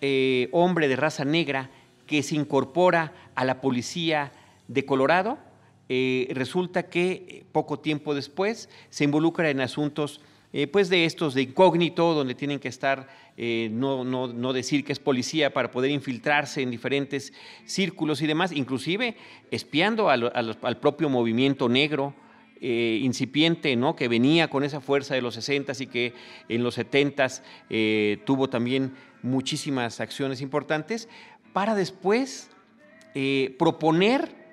eh, 0.00 0.48
hombre 0.52 0.86
de 0.86 0.96
raza 0.96 1.24
negra 1.24 1.70
que 2.06 2.22
se 2.22 2.36
incorpora 2.36 3.12
a 3.34 3.44
la 3.44 3.60
policía 3.60 4.30
de 4.68 4.84
Colorado 4.84 5.38
eh, 5.88 6.26
resulta 6.32 6.84
que 6.88 7.10
eh, 7.12 7.44
poco 7.52 7.78
tiempo 7.78 8.14
después 8.14 8.68
se 8.90 9.04
involucra 9.04 9.50
en 9.50 9.60
asuntos 9.60 10.20
eh, 10.52 10.66
pues 10.66 10.88
de 10.88 11.04
estos 11.04 11.34
de 11.34 11.42
incógnito, 11.42 12.14
donde 12.14 12.34
tienen 12.34 12.58
que 12.58 12.68
estar, 12.68 13.08
no, 13.36 14.04
no, 14.04 14.52
decir 14.54 14.82
que 14.82 14.92
es 14.92 14.98
policía 14.98 15.52
para 15.52 15.70
poder 15.70 15.90
infiltrarse 15.90 16.62
en 16.62 16.70
diferentes 16.70 17.34
círculos 17.66 18.22
y 18.22 18.26
demás, 18.26 18.52
inclusive 18.52 19.16
espiando 19.50 20.08
al 20.08 20.78
propio 20.80 21.10
movimiento 21.10 21.68
negro, 21.68 22.14
incipiente, 22.58 23.76
¿no? 23.76 23.94
que 23.94 24.08
venía 24.08 24.48
con 24.48 24.64
esa 24.64 24.80
fuerza 24.80 25.14
de 25.14 25.20
los 25.20 25.34
60 25.34 25.72
y 25.80 25.86
que 25.86 26.14
en 26.48 26.62
los 26.62 26.76
70 26.76 27.28
tuvo 28.24 28.48
también 28.48 28.94
muchísimas 29.20 30.00
acciones 30.00 30.40
importantes, 30.40 31.10
para 31.52 31.74
después 31.74 32.48
proponer 33.58 34.45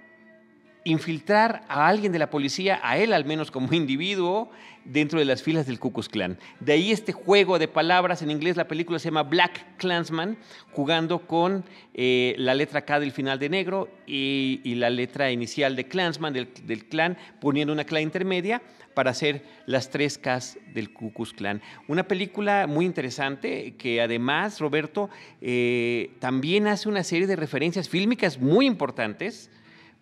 infiltrar 0.83 1.63
a 1.67 1.87
alguien 1.87 2.11
de 2.11 2.19
la 2.19 2.29
policía, 2.29 2.79
a 2.83 2.97
él 2.97 3.13
al 3.13 3.25
menos 3.25 3.51
como 3.51 3.67
individuo, 3.73 4.51
dentro 4.85 5.19
de 5.19 5.25
las 5.25 5.41
filas 5.41 5.65
del 5.65 5.79
Ku 5.79 5.91
Klux 5.93 6.09
Klan. 6.09 6.37
De 6.59 6.73
ahí 6.73 6.91
este 6.91 7.13
juego 7.13 7.59
de 7.59 7.67
palabras, 7.67 8.21
en 8.21 8.31
inglés 8.31 8.57
la 8.57 8.67
película 8.67 8.99
se 8.99 9.05
llama 9.05 9.23
Black 9.23 9.77
Klansman, 9.77 10.37
jugando 10.71 11.19
con 11.25 11.63
eh, 11.93 12.35
la 12.37 12.53
letra 12.53 12.83
K 12.83 12.99
del 12.99 13.11
final 13.11 13.39
de 13.39 13.49
negro 13.49 13.89
y, 14.05 14.61
la 14.75 14.89
letra 14.89 15.31
inicial 15.31 15.75
de 15.75 15.87
Klansman, 15.87 16.33
del, 16.33 16.85
clan, 16.89 17.17
poniendo 17.39 17.71
una 17.71 17.85
K 17.85 18.01
intermedia 18.01 18.61
para 18.93 19.11
hacer 19.11 19.43
las 19.65 19.89
tres 19.89 20.17
Ks 20.17 20.57
del 20.73 20.91
Ku 20.93 21.13
Klux 21.13 21.33
Klan. 21.33 21.61
Una 21.87 22.03
película 22.03 22.67
muy 22.67 22.85
interesante 22.85 23.75
que 23.77 24.01
además, 24.01 24.59
Roberto, 24.59 25.09
eh, 25.41 26.11
también 26.19 26.67
hace 26.67 26.89
una 26.89 27.03
serie 27.03 27.27
de 27.27 27.35
referencias 27.35 27.87
fílmicas 27.87 28.39
muy 28.39 28.65
importantes, 28.65 29.49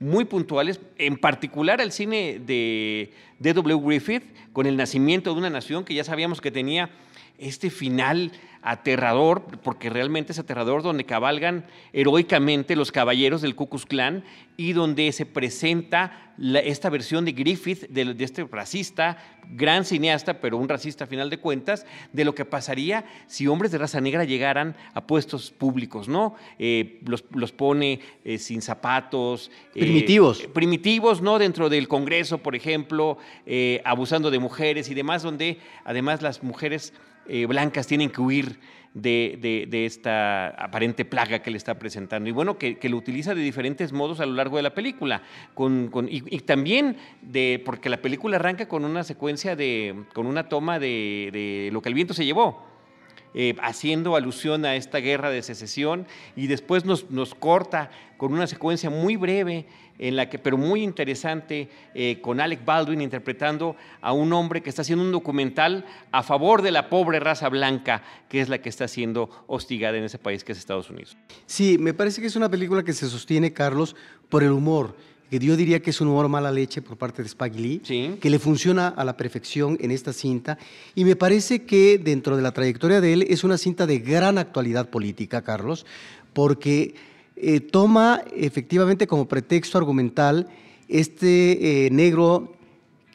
muy 0.01 0.25
puntuales, 0.25 0.81
en 0.97 1.15
particular 1.15 1.79
al 1.79 1.91
cine 1.91 2.41
de 2.45 3.13
D.W. 3.39 3.79
Griffith, 3.85 4.23
con 4.51 4.65
el 4.65 4.75
nacimiento 4.75 5.31
de 5.31 5.39
una 5.39 5.49
nación 5.49 5.85
que 5.85 5.93
ya 5.93 6.03
sabíamos 6.03 6.41
que 6.41 6.51
tenía 6.51 6.89
este 7.37 7.69
final 7.69 8.31
aterrador, 8.61 9.43
porque 9.63 9.89
realmente 9.89 10.31
es 10.31 10.39
aterrador, 10.39 10.83
donde 10.83 11.05
cabalgan 11.05 11.65
heroicamente 11.93 12.75
los 12.75 12.91
caballeros 12.91 13.41
del 13.41 13.55
Ku 13.55 13.69
Klux 13.69 13.85
Klan 13.85 14.23
y 14.57 14.73
donde 14.73 15.11
se 15.11 15.25
presenta 15.25 16.31
esta 16.63 16.89
versión 16.89 17.25
de 17.25 17.33
Griffith, 17.33 17.87
de, 17.89 18.15
este 18.23 18.43
racista, 18.43 19.17
gran 19.49 19.85
cineasta, 19.85 20.39
pero 20.39 20.57
un 20.57 20.69
racista 20.69 21.03
a 21.03 21.07
final 21.07 21.29
de 21.29 21.39
cuentas, 21.39 21.85
de 22.13 22.25
lo 22.25 22.33
que 22.33 22.45
pasaría 22.45 23.05
si 23.27 23.47
hombres 23.47 23.71
de 23.71 23.77
raza 23.77 24.01
negra 24.01 24.23
llegaran 24.23 24.75
a 24.93 25.05
puestos 25.05 25.51
públicos, 25.51 26.07
¿no? 26.07 26.35
Eh, 26.57 26.99
los, 27.05 27.51
pone 27.51 27.99
eh, 28.23 28.37
sin 28.37 28.61
zapatos. 28.61 29.51
Eh, 29.75 29.81
primitivos. 29.81 30.47
primitivos, 30.53 31.21
¿no? 31.21 31.37
Dentro 31.37 31.69
del 31.69 31.87
Congreso, 31.87 32.39
por 32.39 32.55
ejemplo, 32.55 33.17
abusando 33.83 34.31
de 34.31 34.39
mujeres 34.39 34.89
y 34.89 34.93
demás, 34.93 35.23
donde 35.23 35.59
además 35.83 36.21
las 36.21 36.43
mujeres 36.43 36.93
blancas 37.47 37.87
tienen 37.87 38.09
que 38.09 38.21
huir 38.21 38.50
de, 38.93 39.67
esta 39.85 40.49
aparente 40.49 41.05
plaga 41.05 41.39
que 41.39 41.51
le 41.51 41.57
está 41.57 41.77
presentando. 41.79 42.29
Y 42.29 42.31
bueno, 42.31 42.57
que, 42.57 42.77
lo 42.89 42.97
utiliza 42.97 43.33
de 43.33 43.41
diferentes 43.41 43.93
modos 43.93 44.19
a 44.19 44.25
lo 44.25 44.33
largo 44.33 44.57
de 44.57 44.63
la 44.63 44.73
película. 44.73 45.23
y, 46.09 46.39
también 46.41 46.97
de, 47.21 47.61
porque 47.65 47.89
la 47.89 48.01
película 48.01 48.37
arranca 48.37 48.67
con 48.67 48.85
una 48.85 49.03
secuencia 49.03 49.55
de, 49.55 50.03
con 50.13 50.25
una 50.25 50.49
toma 50.49 50.79
de, 50.79 51.69
lo 51.71 51.81
que 51.81 51.89
el 51.89 51.95
viento 51.95 52.13
se 52.13 52.25
llevó. 52.25 52.69
Eh, 53.33 53.55
haciendo 53.61 54.17
alusión 54.17 54.65
a 54.65 54.75
esta 54.75 54.97
guerra 54.97 55.29
de 55.29 55.41
secesión 55.41 56.05
y 56.35 56.47
después 56.47 56.83
nos, 56.83 57.09
nos 57.11 57.33
corta 57.33 57.89
con 58.17 58.33
una 58.33 58.45
secuencia 58.45 58.89
muy 58.89 59.15
breve 59.15 59.67
en 60.01 60.15
la 60.15 60.27
que, 60.27 60.39
pero 60.39 60.57
muy 60.57 60.81
interesante, 60.81 61.69
eh, 61.93 62.19
con 62.21 62.41
Alec 62.41 62.65
Baldwin 62.65 63.01
interpretando 63.01 63.75
a 64.01 64.11
un 64.11 64.33
hombre 64.33 64.61
que 64.61 64.69
está 64.69 64.81
haciendo 64.81 65.05
un 65.05 65.11
documental 65.11 65.85
a 66.11 66.23
favor 66.23 66.63
de 66.63 66.71
la 66.71 66.89
pobre 66.89 67.19
raza 67.19 67.47
blanca, 67.49 68.03
que 68.27 68.41
es 68.41 68.49
la 68.49 68.61
que 68.61 68.69
está 68.69 68.87
siendo 68.87 69.29
hostigada 69.47 69.97
en 69.97 70.03
ese 70.03 70.17
país 70.17 70.43
que 70.43 70.53
es 70.53 70.57
Estados 70.57 70.89
Unidos. 70.89 71.15
Sí, 71.45 71.77
me 71.77 71.93
parece 71.93 72.19
que 72.19 72.27
es 72.27 72.35
una 72.35 72.49
película 72.49 72.83
que 72.83 72.93
se 72.93 73.07
sostiene, 73.07 73.53
Carlos, 73.53 73.95
por 74.27 74.43
el 74.43 74.51
humor 74.51 74.95
que 75.29 75.39
yo 75.39 75.55
diría 75.55 75.81
que 75.81 75.91
es 75.91 76.01
un 76.01 76.09
humor 76.09 76.27
mala 76.27 76.51
leche 76.51 76.81
por 76.81 76.97
parte 76.97 77.21
de 77.21 77.29
Spike 77.29 77.57
Lee, 77.57 78.17
que 78.19 78.29
le 78.29 78.37
funciona 78.37 78.89
a 78.89 79.05
la 79.05 79.15
perfección 79.15 79.77
en 79.79 79.91
esta 79.91 80.11
cinta. 80.11 80.57
Y 80.93 81.05
me 81.05 81.15
parece 81.15 81.63
que 81.63 81.97
dentro 81.97 82.35
de 82.35 82.41
la 82.41 82.51
trayectoria 82.51 82.99
de 82.99 83.13
él 83.13 83.25
es 83.29 83.45
una 83.45 83.57
cinta 83.57 83.87
de 83.87 83.99
gran 83.99 84.37
actualidad 84.37 84.89
política, 84.89 85.41
Carlos, 85.41 85.85
porque 86.33 86.95
eh, 87.41 87.59
toma 87.59 88.21
efectivamente 88.35 89.07
como 89.07 89.27
pretexto 89.27 89.77
argumental 89.77 90.47
este 90.87 91.85
eh, 91.85 91.89
negro 91.89 92.53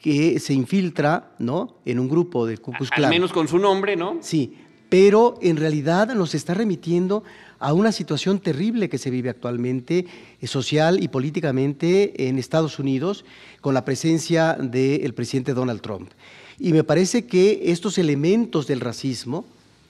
que 0.01 0.39
se 0.39 0.53
infiltra 0.53 1.31
¿no? 1.39 1.77
en 1.85 1.99
un 1.99 2.09
grupo 2.09 2.45
de 2.45 2.57
Ku 2.57 2.71
Klux 2.73 2.91
Klan. 2.91 3.05
Al 3.05 3.11
menos 3.11 3.31
con 3.31 3.47
su 3.47 3.57
nombre, 3.57 3.95
¿no? 3.95 4.17
Sí, 4.21 4.57
pero 4.89 5.35
en 5.41 5.57
realidad 5.57 6.13
nos 6.13 6.35
está 6.35 6.53
remitiendo 6.53 7.23
a 7.59 7.73
una 7.73 7.91
situación 7.91 8.39
terrible 8.39 8.89
que 8.89 8.97
se 8.97 9.09
vive 9.09 9.29
actualmente, 9.29 10.05
eh, 10.41 10.47
social 10.47 11.01
y 11.01 11.07
políticamente, 11.07 12.27
en 12.27 12.37
Estados 12.37 12.79
Unidos, 12.79 13.25
con 13.61 13.73
la 13.73 13.85
presencia 13.85 14.53
del 14.53 15.13
presidente 15.13 15.53
Donald 15.53 15.81
Trump. 15.81 16.11
Y 16.59 16.73
me 16.73 16.83
parece 16.83 17.25
que 17.25 17.71
estos 17.71 17.97
elementos 17.97 18.67
del 18.67 18.79
racismo, 18.79 19.45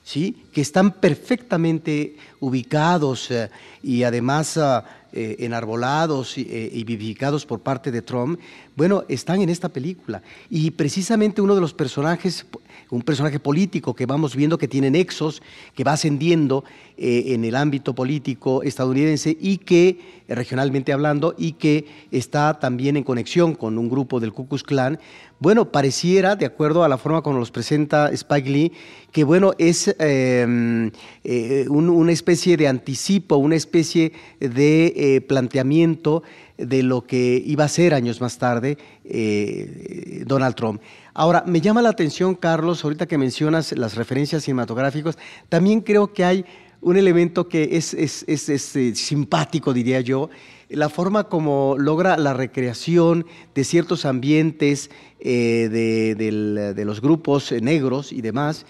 ¿sí? 0.08 0.46
que 0.52 0.62
están 0.62 0.92
perfectamente 0.92 2.16
ubicados 2.40 3.30
eh, 3.30 3.50
y 3.82 4.04
además 4.04 4.56
ah, 4.56 4.82
eh, 5.12 5.36
enarbolados 5.40 6.38
eh, 6.38 6.70
y, 6.72 6.82
vivificados 6.84 7.44
por 7.44 7.60
parte 7.60 7.90
de 7.90 8.00
Trump, 8.00 8.40
bueno, 8.78 9.04
están 9.08 9.40
en 9.40 9.48
esta 9.48 9.68
película. 9.70 10.22
Y 10.48 10.70
precisamente 10.70 11.42
uno 11.42 11.56
de 11.56 11.60
los 11.60 11.74
personajes, 11.74 12.46
un 12.90 13.02
personaje 13.02 13.40
político 13.40 13.92
que 13.92 14.06
vamos 14.06 14.36
viendo 14.36 14.56
que 14.56 14.68
tiene 14.68 14.88
nexos, 14.88 15.42
que 15.74 15.82
va 15.82 15.94
ascendiendo 15.94 16.62
en 16.96 17.44
el 17.44 17.56
ámbito 17.56 17.92
político 17.92 18.62
estadounidense 18.62 19.36
y 19.40 19.58
que, 19.58 20.22
regionalmente 20.28 20.92
hablando, 20.92 21.34
y 21.36 21.54
que 21.54 21.86
está 22.12 22.60
también 22.60 22.96
en 22.96 23.02
conexión 23.02 23.56
con 23.56 23.78
un 23.78 23.88
grupo 23.88 24.20
del 24.20 24.32
Ku 24.32 24.46
Klux 24.46 24.62
Klan, 24.62 25.00
bueno, 25.40 25.72
pareciera, 25.72 26.36
de 26.36 26.46
acuerdo 26.46 26.84
a 26.84 26.88
la 26.88 26.98
forma 26.98 27.22
como 27.22 27.40
los 27.40 27.50
presenta 27.50 28.10
Spike 28.10 28.48
Lee, 28.48 28.72
que 29.10 29.24
bueno, 29.24 29.52
es 29.58 29.94
em, 29.98 30.90
eh, 31.24 31.66
una 31.68 32.12
especie 32.12 32.56
de 32.56 32.68
anticipo, 32.68 33.36
una 33.36 33.56
especie 33.56 34.12
de 34.38 34.92
eh, 34.96 35.20
planteamiento 35.20 36.22
de 36.58 36.82
lo 36.82 37.06
que 37.06 37.42
iba 37.46 37.64
a 37.64 37.68
ser 37.68 37.94
años 37.94 38.20
más 38.20 38.36
tarde 38.36 38.76
eh, 39.04 40.24
Donald 40.26 40.56
Trump. 40.56 40.82
Ahora, 41.14 41.44
me 41.46 41.60
llama 41.60 41.82
la 41.82 41.88
atención, 41.88 42.34
Carlos, 42.34 42.84
ahorita 42.84 43.06
que 43.06 43.16
mencionas 43.16 43.72
las 43.72 43.94
referencias 43.94 44.44
cinematográficas, 44.44 45.16
también 45.48 45.80
creo 45.80 46.12
que 46.12 46.24
hay 46.24 46.44
un 46.80 46.96
elemento 46.96 47.48
que 47.48 47.76
es, 47.76 47.94
es, 47.94 48.24
es, 48.28 48.76
eh, 48.76 48.94
simpático, 48.94 49.72
diría 49.72 50.00
yo, 50.00 50.30
la 50.68 50.88
forma 50.88 51.24
como 51.24 51.76
logra 51.78 52.16
la 52.16 52.34
recreación 52.34 53.26
de 53.54 53.64
ciertos 53.64 54.04
ambientes 54.04 54.90
eh, 55.18 55.68
de, 55.70 56.84
los 56.84 57.00
grupos 57.00 57.50
negros 57.52 58.12
y 58.12 58.20
demás, 58.20 58.66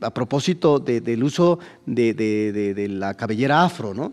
a, 0.00 0.10
propósito 0.10 0.78
del 0.78 1.22
uso 1.22 1.58
de, 1.86 2.86
la 2.90 3.14
cabellera 3.14 3.64
afro, 3.64 3.94
¿no? 3.94 4.12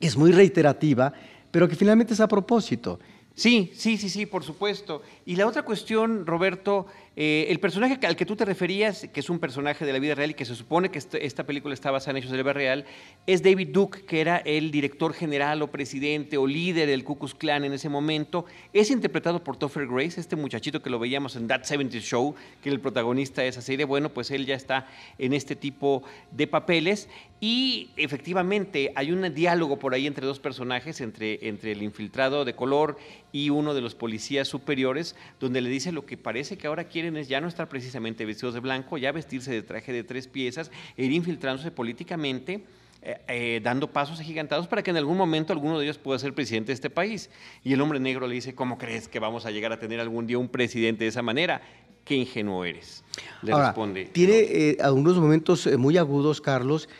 Es 0.00 0.16
muy 0.16 0.32
reiterativa, 0.32 1.12
pero 1.50 1.68
que 1.68 1.76
finalmente 1.76 2.14
es 2.14 2.20
a 2.20 2.26
propósito. 2.28 2.98
Sí, 3.34 3.72
sí, 3.74 3.96
sí, 3.96 4.08
sí, 4.08 4.26
por 4.26 4.42
supuesto. 4.42 5.02
Y 5.30 5.36
la 5.36 5.46
otra 5.46 5.62
cuestión, 5.62 6.26
Roberto, 6.26 6.88
eh, 7.14 7.46
el 7.50 7.60
personaje 7.60 8.04
al 8.04 8.16
que 8.16 8.26
tú 8.26 8.34
te 8.34 8.44
referías, 8.44 9.06
que 9.12 9.20
es 9.20 9.30
un 9.30 9.38
personaje 9.38 9.86
de 9.86 9.92
la 9.92 10.00
vida 10.00 10.16
real 10.16 10.30
y 10.32 10.34
que 10.34 10.44
se 10.44 10.56
supone 10.56 10.90
que 10.90 10.98
este, 10.98 11.24
esta 11.24 11.44
película 11.44 11.72
está 11.72 11.92
basada 11.92 12.10
en 12.10 12.16
hechos 12.16 12.32
de 12.32 12.38
la 12.38 12.42
vida 12.42 12.52
real, 12.52 12.84
es 13.28 13.40
David 13.40 13.68
Duke, 13.68 14.04
que 14.06 14.20
era 14.20 14.38
el 14.38 14.72
director 14.72 15.12
general 15.12 15.62
o 15.62 15.70
presidente 15.70 16.36
o 16.36 16.48
líder 16.48 16.88
del 16.88 17.04
Ku 17.04 17.16
Klux 17.16 17.34
Klan 17.34 17.62
en 17.62 17.74
ese 17.74 17.88
momento. 17.88 18.44
Es 18.72 18.90
interpretado 18.90 19.44
por 19.44 19.56
Topher 19.56 19.86
Grace, 19.86 20.20
este 20.20 20.34
muchachito 20.34 20.82
que 20.82 20.90
lo 20.90 20.98
veíamos 20.98 21.36
en 21.36 21.46
That 21.46 21.62
70 21.62 21.98
Show, 21.98 22.34
que 22.60 22.70
era 22.70 22.74
el 22.74 22.80
protagonista 22.80 23.42
de 23.42 23.48
esa 23.48 23.62
serie. 23.62 23.84
Bueno, 23.84 24.08
pues 24.08 24.32
él 24.32 24.46
ya 24.46 24.56
está 24.56 24.88
en 25.16 25.32
este 25.32 25.54
tipo 25.54 26.02
de 26.32 26.48
papeles. 26.48 27.08
Y 27.40 27.90
efectivamente 27.96 28.92
hay 28.96 29.12
un 29.12 29.32
diálogo 29.34 29.78
por 29.78 29.94
ahí 29.94 30.06
entre 30.06 30.26
dos 30.26 30.38
personajes, 30.38 31.00
entre, 31.00 31.48
entre 31.48 31.72
el 31.72 31.82
infiltrado 31.82 32.44
de 32.44 32.54
color 32.54 32.98
y 33.32 33.48
uno 33.48 33.72
de 33.72 33.80
los 33.80 33.94
policías 33.94 34.46
superiores, 34.46 35.16
donde 35.38 35.60
le 35.60 35.70
dice 35.70 35.92
lo 35.92 36.06
que 36.06 36.16
parece 36.16 36.58
que 36.58 36.66
ahora 36.66 36.84
quieren 36.84 37.16
es 37.16 37.28
ya 37.28 37.40
no 37.40 37.48
estar 37.48 37.68
precisamente 37.68 38.24
vestidos 38.24 38.54
de 38.54 38.60
blanco, 38.60 38.98
ya 38.98 39.12
vestirse 39.12 39.52
de 39.52 39.62
traje 39.62 39.92
de 39.92 40.04
tres 40.04 40.26
piezas, 40.26 40.70
e 40.96 41.04
ir 41.04 41.12
infiltrándose 41.12 41.70
políticamente. 41.70 42.62
Eh, 43.02 43.16
eh, 43.28 43.60
dando 43.62 43.90
pasos 43.90 44.20
agigantados 44.20 44.66
para 44.66 44.82
que 44.82 44.90
en 44.90 44.98
algún 44.98 45.16
momento 45.16 45.54
alguno 45.54 45.78
de 45.78 45.86
ellos 45.86 45.96
pueda 45.96 46.18
ser 46.18 46.34
presidente 46.34 46.66
de 46.66 46.74
este 46.74 46.90
país. 46.90 47.30
Y 47.64 47.72
el 47.72 47.80
hombre 47.80 47.98
negro 47.98 48.26
le 48.28 48.34
dice, 48.34 48.54
¿cómo 48.54 48.76
crees 48.76 49.08
que 49.08 49.18
vamos 49.18 49.46
a 49.46 49.50
llegar 49.50 49.72
a 49.72 49.78
tener 49.78 50.00
algún 50.00 50.26
día 50.26 50.36
un 50.36 50.48
presidente 50.48 51.04
de 51.04 51.08
esa 51.08 51.22
manera? 51.22 51.62
Qué 52.04 52.14
ingenuo 52.14 52.62
eres. 52.62 53.02
Le 53.40 53.54
responde. 53.54 54.04
Tiene 54.04 54.34
eh, 54.40 54.76
algunos 54.82 55.16
momentos 55.16 55.66
muy 55.78 55.96
agudos, 55.96 56.42
Carlos, 56.42 56.90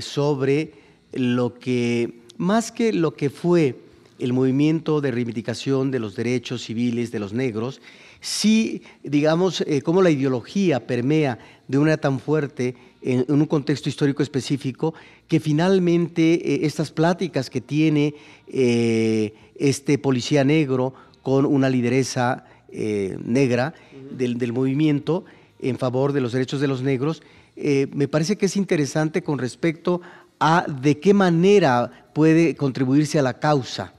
sobre 0.00 0.72
lo 1.12 1.54
que, 1.54 2.22
más 2.36 2.72
que 2.72 2.92
lo 2.92 3.14
que 3.14 3.30
fue 3.30 3.76
el 4.22 4.32
movimiento 4.32 5.00
de 5.00 5.10
reivindicación 5.10 5.90
de 5.90 5.98
los 5.98 6.14
derechos 6.14 6.62
civiles 6.62 7.10
de 7.10 7.18
los 7.18 7.32
negros, 7.32 7.80
sí, 8.20 8.82
digamos, 9.02 9.62
eh, 9.62 9.82
cómo 9.82 10.00
la 10.00 10.10
ideología 10.10 10.86
permea 10.86 11.38
de 11.66 11.78
una 11.78 11.96
tan 11.96 12.20
fuerte 12.20 12.76
en, 13.02 13.24
un 13.28 13.46
contexto 13.46 13.88
histórico 13.88 14.22
específico, 14.22 14.94
que 15.26 15.40
finalmente 15.40 16.34
eh, 16.34 16.60
estas 16.66 16.92
pláticas 16.92 17.50
que 17.50 17.60
tiene 17.60 18.14
eh, 18.46 19.34
este 19.56 19.98
policía 19.98 20.44
negro 20.44 20.94
con 21.22 21.44
una 21.44 21.68
lideresa 21.68 22.46
negra 22.74 23.74
del, 24.16 24.52
movimiento 24.54 25.26
en 25.60 25.76
favor 25.76 26.14
de 26.14 26.22
los 26.22 26.32
derechos 26.32 26.58
de 26.58 26.68
los 26.68 26.80
negros, 26.80 27.22
me 27.54 28.08
parece 28.08 28.38
que 28.38 28.46
es 28.46 28.56
interesante 28.56 29.22
con 29.22 29.38
respecto 29.38 30.00
a 30.40 30.64
de 30.66 30.98
qué 30.98 31.12
manera 31.12 32.08
puede 32.14 32.56
contribuirse 32.56 33.18
a 33.18 33.22
la 33.22 33.38
causa 33.38 33.92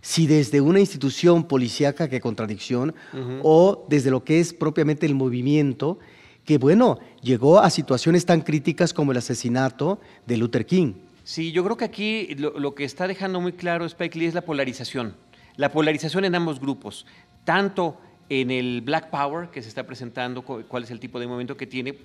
si 0.00 0.26
desde 0.26 0.60
una 0.60 0.80
institución 0.80 1.44
policíaca, 1.44 2.08
qué 2.08 2.20
contradicción, 2.20 2.94
o 3.42 3.86
desde 3.88 4.10
lo 4.10 4.24
que 4.24 4.40
es 4.40 4.52
propiamente 4.52 5.06
el 5.06 5.14
movimiento, 5.14 5.98
que 6.44 6.58
bueno, 6.58 6.98
llegó 7.20 7.58
a 7.60 7.70
situaciones 7.70 8.24
tan 8.24 8.40
críticas 8.40 8.94
como 8.94 9.12
el 9.12 9.18
asesinato 9.18 10.00
de 10.26 10.36
Luther 10.36 10.64
King. 10.64 10.94
Sí, 11.24 11.52
yo 11.52 11.62
creo 11.62 11.76
que 11.76 11.84
aquí 11.84 12.34
lo, 12.36 12.74
que 12.74 12.84
está 12.84 13.06
dejando 13.06 13.40
muy 13.40 13.52
claro 13.52 13.84
Spike 13.84 14.18
Lee 14.18 14.26
es 14.26 14.34
la 14.34 14.40
polarización. 14.40 15.14
La 15.56 15.70
polarización 15.70 16.24
en 16.24 16.34
ambos 16.34 16.58
grupos, 16.58 17.04
tanto 17.44 17.98
en 18.30 18.50
el 18.50 18.80
Black 18.80 19.10
Power 19.10 19.50
que 19.50 19.60
se 19.60 19.68
está 19.68 19.84
presentando, 19.84 20.42
cuál 20.42 20.84
es 20.84 20.90
el 20.90 21.00
tipo 21.00 21.20
de 21.20 21.26
movimiento 21.26 21.56
que 21.56 21.66
tiene, 21.66 21.98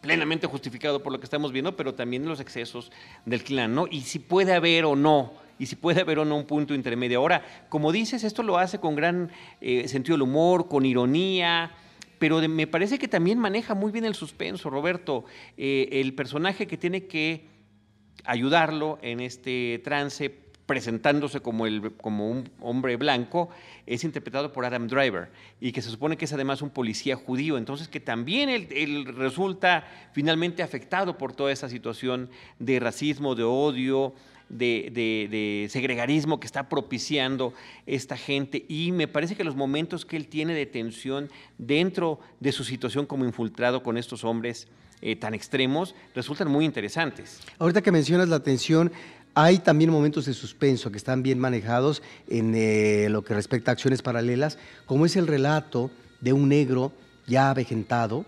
plenamente 0.00 0.46
justificado 0.46 1.02
por 1.02 1.12
lo 1.12 1.18
que 1.18 1.24
estamos 1.24 1.52
viendo, 1.52 1.76
pero 1.76 1.94
también 1.94 2.24
los 2.26 2.40
excesos 2.40 2.92
del 3.26 3.42
clan, 3.42 3.74
¿no? 3.74 3.86
Y 3.90 4.02
si 4.02 4.18
puede 4.18 4.54
haber 4.54 4.84
o 4.84 4.96
no 4.96 5.43
y 5.58 5.66
si 5.66 5.76
puede 5.76 6.00
haber 6.00 6.18
o 6.18 6.24
no 6.24 6.36
un 6.36 6.46
punto 6.46 6.74
intermedio. 6.74 7.18
Ahora, 7.18 7.44
como 7.68 7.92
dices, 7.92 8.24
esto 8.24 8.42
lo 8.42 8.58
hace 8.58 8.78
con 8.78 8.94
gran 8.94 9.30
eh, 9.60 9.88
sentido 9.88 10.14
del 10.14 10.22
humor, 10.22 10.68
con 10.68 10.84
ironía, 10.84 11.72
pero 12.18 12.40
me 12.48 12.66
parece 12.66 12.98
que 12.98 13.08
también 13.08 13.38
maneja 13.38 13.74
muy 13.74 13.92
bien 13.92 14.04
el 14.04 14.14
suspenso, 14.14 14.70
Roberto. 14.70 15.24
Eh, 15.56 15.88
el 15.92 16.14
personaje 16.14 16.66
que 16.66 16.76
tiene 16.76 17.06
que 17.06 17.46
ayudarlo 18.24 18.98
en 19.02 19.20
este 19.20 19.80
trance 19.84 20.44
presentándose 20.66 21.40
como, 21.40 21.66
el, 21.66 21.92
como 21.96 22.30
un 22.30 22.50
hombre 22.60 22.96
blanco, 22.96 23.50
es 23.86 24.04
interpretado 24.04 24.52
por 24.52 24.64
Adam 24.64 24.86
Driver 24.86 25.30
y 25.60 25.72
que 25.72 25.82
se 25.82 25.90
supone 25.90 26.16
que 26.16 26.24
es 26.24 26.32
además 26.32 26.62
un 26.62 26.70
policía 26.70 27.16
judío, 27.16 27.58
entonces 27.58 27.88
que 27.88 28.00
también 28.00 28.48
él, 28.48 29.04
resulta 29.04 29.86
finalmente 30.12 30.62
afectado 30.62 31.18
por 31.18 31.34
toda 31.34 31.52
esa 31.52 31.68
situación 31.68 32.30
de 32.58 32.80
racismo, 32.80 33.34
de 33.34 33.42
odio, 33.42 34.14
de, 34.54 35.66
segregarismo 35.70 36.40
que 36.40 36.46
está 36.46 36.68
propiciando 36.68 37.52
esta 37.86 38.16
gente 38.16 38.64
y 38.68 38.92
me 38.92 39.08
parece 39.08 39.34
que 39.34 39.44
los 39.44 39.56
momentos 39.56 40.04
que 40.04 40.16
él 40.16 40.28
tiene 40.28 40.54
de 40.54 40.66
tensión 40.66 41.30
dentro 41.58 42.20
de 42.40 42.52
su 42.52 42.64
situación 42.64 43.06
como 43.06 43.24
infiltrado 43.24 43.82
con 43.82 43.96
estos 43.96 44.24
hombres 44.24 44.68
eh, 45.02 45.16
tan 45.16 45.34
extremos 45.34 45.94
resultan 46.14 46.48
muy 46.50 46.64
interesantes. 46.64 47.40
Ahorita 47.58 47.82
que 47.82 47.92
mencionas 47.92 48.28
la 48.28 48.40
tensión, 48.40 48.92
hay 49.34 49.58
también 49.58 49.90
momentos 49.90 50.26
de 50.26 50.34
suspenso 50.34 50.90
que 50.90 50.98
están 50.98 51.22
bien 51.22 51.38
manejados 51.38 52.02
en 52.28 52.54
eh, 52.54 53.08
lo 53.10 53.24
que 53.24 53.34
respecta 53.34 53.70
a 53.70 53.74
acciones 53.74 54.02
paralelas, 54.02 54.58
como 54.86 55.04
es 55.06 55.16
el 55.16 55.26
relato 55.26 55.90
de 56.20 56.32
un 56.32 56.48
negro 56.48 56.92
ya 57.26 57.50
avejentado 57.50 58.24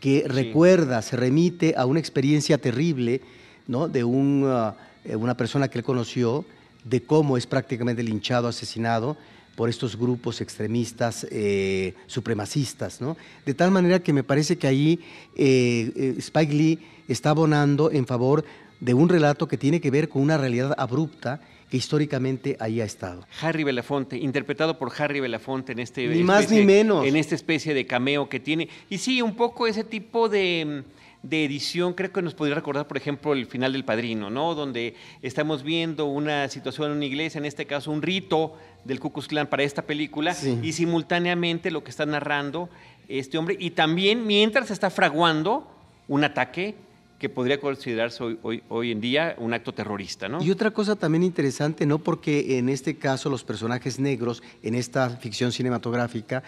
que 0.00 0.24
recuerda, 0.28 1.00
se 1.00 1.16
remite 1.16 1.74
a 1.76 1.86
una 1.86 1.98
experiencia 1.98 2.58
terrible 2.58 3.22
¿no? 3.66 3.88
de 3.88 4.04
un... 4.04 4.44
Uh, 4.44 4.86
eh, 5.08 5.16
una 5.16 5.36
persona 5.36 5.68
que 5.68 5.78
él 5.78 5.84
conoció, 5.84 6.44
de 6.84 7.02
cómo 7.02 7.36
es 7.36 7.46
prácticamente 7.46 8.02
linchado, 8.02 8.48
asesinado 8.48 9.16
por 9.56 9.68
estos 9.68 9.96
grupos 9.96 10.40
extremistas 10.40 11.26
eh, 11.30 11.94
supremacistas, 12.06 13.00
¿no? 13.00 13.16
De 13.44 13.54
tal 13.54 13.70
manera 13.70 14.00
que 14.00 14.12
me 14.12 14.22
parece 14.22 14.56
que 14.56 14.66
ahí 14.66 15.00
eh, 15.34 16.14
Spike 16.18 16.52
Lee 16.52 16.78
está 17.08 17.30
abonando 17.30 17.90
en 17.90 18.06
favor 18.06 18.44
de 18.80 18.94
un 18.94 19.08
relato 19.08 19.48
que 19.48 19.56
tiene 19.56 19.80
que 19.80 19.90
ver 19.90 20.08
con 20.08 20.22
una 20.22 20.36
realidad 20.36 20.74
abrupta 20.76 21.40
que 21.70 21.78
históricamente 21.78 22.56
ahí 22.60 22.80
ha 22.80 22.84
estado. 22.84 23.26
Harry 23.40 23.64
Belafonte, 23.64 24.16
interpretado 24.16 24.78
por 24.78 24.92
Harry 24.98 25.20
Belafonte 25.20 25.72
en 25.72 25.80
este 25.80 26.06
ni 26.06 26.22
más 26.22 26.50
ni 26.50 26.62
menos 26.62 27.04
en 27.04 27.16
esta 27.16 27.34
especie 27.34 27.74
de 27.74 27.86
cameo 27.86 28.28
que 28.28 28.38
tiene 28.38 28.68
y 28.88 28.98
sí 28.98 29.20
un 29.22 29.34
poco 29.34 29.66
ese 29.66 29.82
tipo 29.82 30.28
de 30.28 30.84
de 31.28 31.44
edición, 31.44 31.94
creo 31.94 32.12
que 32.12 32.22
nos 32.22 32.34
podría 32.34 32.54
recordar, 32.54 32.86
por 32.86 32.96
ejemplo, 32.96 33.32
el 33.32 33.46
final 33.46 33.72
del 33.72 33.84
Padrino, 33.84 34.30
¿no? 34.30 34.54
Donde 34.54 34.94
estamos 35.22 35.62
viendo 35.62 36.06
una 36.06 36.48
situación 36.48 36.90
en 36.90 36.96
una 36.98 37.06
iglesia, 37.06 37.38
en 37.38 37.44
este 37.44 37.66
caso 37.66 37.90
un 37.90 38.02
rito 38.02 38.54
del 38.84 39.00
Ku 39.00 39.12
Klux 39.12 39.26
Klan 39.28 39.48
para 39.48 39.62
esta 39.64 39.82
película, 39.82 40.36
y 40.62 40.72
simultáneamente 40.72 41.70
lo 41.70 41.82
que 41.82 41.90
está 41.90 42.06
narrando 42.06 42.68
este 43.08 43.38
hombre, 43.38 43.56
y 43.58 43.70
también 43.70 44.26
mientras 44.26 44.70
está 44.70 44.90
fraguando 44.90 45.68
un 46.08 46.24
ataque 46.24 46.74
que 47.18 47.28
podría 47.28 47.58
considerarse 47.58 48.22
hoy, 48.22 48.62
hoy, 48.68 48.90
en 48.92 49.00
día 49.00 49.34
un 49.38 49.54
acto 49.54 49.72
terrorista, 49.72 50.28
¿no? 50.28 50.42
Y 50.42 50.50
otra 50.50 50.70
cosa 50.70 50.96
también 50.96 51.22
interesante, 51.22 51.86
no 51.86 51.98
porque 51.98 52.58
en 52.58 52.68
este 52.68 52.96
caso 52.96 53.30
los 53.30 53.42
personajes 53.42 53.98
negros 53.98 54.42
en 54.62 54.74
esta 54.74 55.08
ficción 55.10 55.50
cinematográfica 55.50 56.42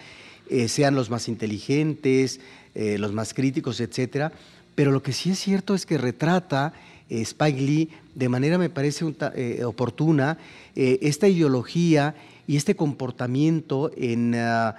eh, 0.47 0.67
sean 0.67 0.95
los 0.95 1.09
más 1.09 1.27
inteligentes, 1.27 2.39
eh, 2.75 2.97
los 2.99 3.13
más 3.13 3.33
críticos, 3.33 3.79
etcétera, 3.79 4.31
pero 4.75 4.91
lo 4.91 5.03
que 5.03 5.13
sí 5.13 5.31
es 5.31 5.39
cierto 5.39 5.75
es 5.75 5.85
que 5.85 5.97
retrata 5.97 6.73
eh, 7.09 7.21
Spike 7.21 7.61
Lee 7.61 7.89
de 8.13 8.29
manera, 8.29 8.57
me 8.57 8.69
parece, 8.69 9.05
eh, 9.35 9.63
oportuna 9.63 10.37
eh, 10.75 10.99
esta 11.01 11.27
ideología 11.27 12.15
y 12.47 12.55
este 12.55 12.75
comportamiento 12.75 13.91
en 13.95 14.35
ah, 14.35 14.75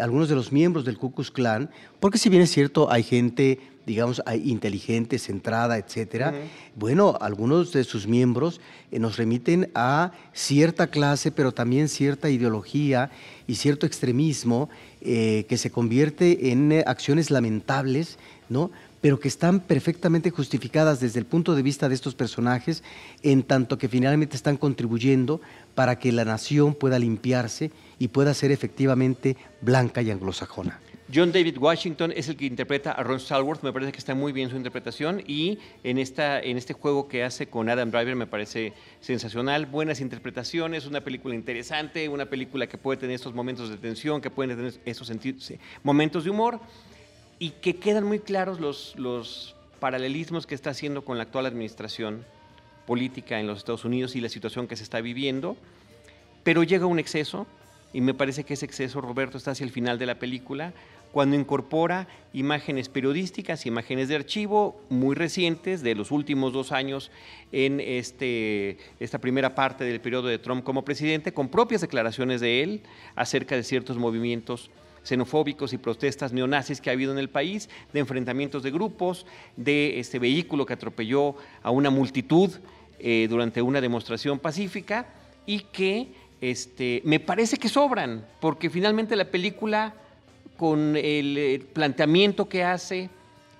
algunos 0.00 0.28
de 0.28 0.34
los 0.34 0.52
miembros 0.52 0.84
del 0.84 0.96
Ku 0.96 1.12
Klux 1.12 1.30
Klan, 1.30 1.68
porque 2.00 2.18
si 2.18 2.28
bien 2.28 2.42
es 2.42 2.50
cierto, 2.50 2.90
hay 2.90 3.02
gente, 3.02 3.58
digamos, 3.86 4.22
inteligente, 4.42 5.18
centrada, 5.18 5.76
etcétera, 5.78 6.34
bueno, 6.76 7.18
algunos 7.20 7.72
de 7.72 7.84
sus 7.84 8.06
miembros 8.06 8.60
nos 8.92 9.16
remiten 9.16 9.70
a 9.74 10.12
cierta 10.32 10.86
clase, 10.86 11.32
pero 11.32 11.52
también 11.52 11.88
cierta 11.88 12.30
ideología 12.30 13.10
y 13.46 13.56
cierto 13.56 13.84
extremismo 13.84 14.68
que 15.00 15.56
se 15.56 15.70
convierte 15.70 16.50
en 16.50 16.82
acciones 16.86 17.30
lamentables, 17.30 18.18
¿no? 18.48 18.70
Pero 19.04 19.20
que 19.20 19.28
están 19.28 19.60
perfectamente 19.60 20.30
justificadas 20.30 20.98
desde 20.98 21.20
el 21.20 21.26
punto 21.26 21.54
de 21.54 21.60
vista 21.60 21.90
de 21.90 21.94
estos 21.94 22.14
personajes, 22.14 22.82
en 23.22 23.42
tanto 23.42 23.76
que 23.76 23.86
finalmente 23.86 24.34
están 24.34 24.56
contribuyendo 24.56 25.42
para 25.74 25.98
que 25.98 26.10
la 26.10 26.24
nación 26.24 26.72
pueda 26.72 26.98
limpiarse 26.98 27.70
y 27.98 28.08
pueda 28.08 28.32
ser 28.32 28.50
efectivamente 28.50 29.36
blanca 29.60 30.00
y 30.00 30.10
anglosajona. 30.10 30.80
John 31.14 31.32
David 31.32 31.58
Washington 31.58 32.14
es 32.16 32.30
el 32.30 32.36
que 32.36 32.46
interpreta 32.46 32.92
a 32.92 33.02
Ron 33.02 33.20
Stallworth, 33.20 33.62
me 33.62 33.74
parece 33.74 33.92
que 33.92 33.98
está 33.98 34.14
muy 34.14 34.32
bien 34.32 34.48
su 34.48 34.56
interpretación. 34.56 35.22
Y 35.26 35.58
en, 35.82 35.98
esta, 35.98 36.40
en 36.40 36.56
este 36.56 36.72
juego 36.72 37.06
que 37.06 37.24
hace 37.24 37.46
con 37.46 37.68
Adam 37.68 37.90
Driver 37.90 38.16
me 38.16 38.26
parece 38.26 38.72
sensacional, 39.02 39.66
buenas 39.66 40.00
interpretaciones, 40.00 40.86
una 40.86 41.02
película 41.02 41.34
interesante, 41.34 42.08
una 42.08 42.24
película 42.24 42.66
que 42.68 42.78
puede 42.78 43.00
tener 43.00 43.16
estos 43.16 43.34
momentos 43.34 43.68
de 43.68 43.76
tensión, 43.76 44.22
que 44.22 44.30
puede 44.30 44.56
tener 44.56 44.72
esos 44.86 45.12
momentos 45.82 46.24
de 46.24 46.30
humor 46.30 46.58
y 47.38 47.50
que 47.50 47.76
quedan 47.76 48.04
muy 48.04 48.20
claros 48.20 48.60
los, 48.60 49.54
paralelismos 49.80 50.46
que 50.46 50.54
está 50.54 50.70
haciendo 50.70 51.04
con 51.04 51.18
la 51.18 51.24
actual 51.24 51.44
administración 51.44 52.24
política 52.86 53.38
en 53.38 53.46
los 53.46 53.58
Estados 53.58 53.84
Unidos 53.84 54.16
y 54.16 54.20
la 54.20 54.30
situación 54.30 54.66
que 54.66 54.76
se 54.76 54.82
está 54.82 55.00
viviendo, 55.00 55.56
pero 56.42 56.62
llega 56.62 56.86
un 56.86 56.98
exceso, 56.98 57.46
y 57.92 58.00
me 58.00 58.14
parece 58.14 58.44
que 58.44 58.54
ese 58.54 58.64
exceso, 58.64 59.00
Roberto, 59.00 59.36
está 59.36 59.50
hacia 59.50 59.64
el 59.64 59.70
final 59.70 59.98
de 59.98 60.06
la 60.06 60.18
película, 60.18 60.72
cuando 61.12 61.36
incorpora 61.36 62.08
imágenes 62.32 62.88
periodísticas, 62.88 63.66
imágenes 63.66 64.08
de 64.08 64.16
archivo 64.16 64.80
muy 64.88 65.14
recientes 65.14 65.82
de 65.82 65.94
los 65.94 66.10
últimos 66.10 66.52
dos 66.52 66.72
años 66.72 67.12
en 67.52 67.78
este, 67.78 68.78
esta 68.98 69.20
primera 69.20 69.54
parte 69.54 69.84
del 69.84 70.00
periodo 70.00 70.26
de 70.26 70.38
Trump 70.38 70.64
como 70.64 70.84
presidente, 70.84 71.32
con 71.32 71.50
propias 71.50 71.82
declaraciones 71.82 72.40
de 72.40 72.64
él 72.64 72.82
acerca 73.14 73.54
de 73.54 73.62
ciertos 73.62 73.96
movimientos 73.96 74.70
xenofóbicos 75.04 75.72
y 75.72 75.78
protestas 75.78 76.32
neonazis 76.32 76.80
que 76.80 76.90
ha 76.90 76.94
habido 76.94 77.12
en 77.12 77.18
el 77.18 77.28
país, 77.28 77.68
de 77.92 78.00
enfrentamientos 78.00 78.62
de 78.62 78.72
grupos, 78.72 79.26
de 79.56 80.00
este 80.00 80.18
vehículo 80.18 80.66
que 80.66 80.72
atropelló 80.72 81.36
a 81.62 81.70
una 81.70 81.90
multitud 81.90 82.50
eh, 82.98 83.26
durante 83.30 83.62
una 83.62 83.80
demostración 83.80 84.38
pacífica 84.38 85.06
y 85.46 85.60
que 85.60 86.08
este, 86.40 87.02
me 87.04 87.20
parece 87.20 87.56
que 87.58 87.68
sobran, 87.68 88.26
porque 88.40 88.70
finalmente 88.70 89.14
la 89.14 89.30
película 89.30 89.94
con 90.56 90.96
el 90.96 91.66
planteamiento 91.72 92.48
que 92.48 92.64
hace, 92.64 93.10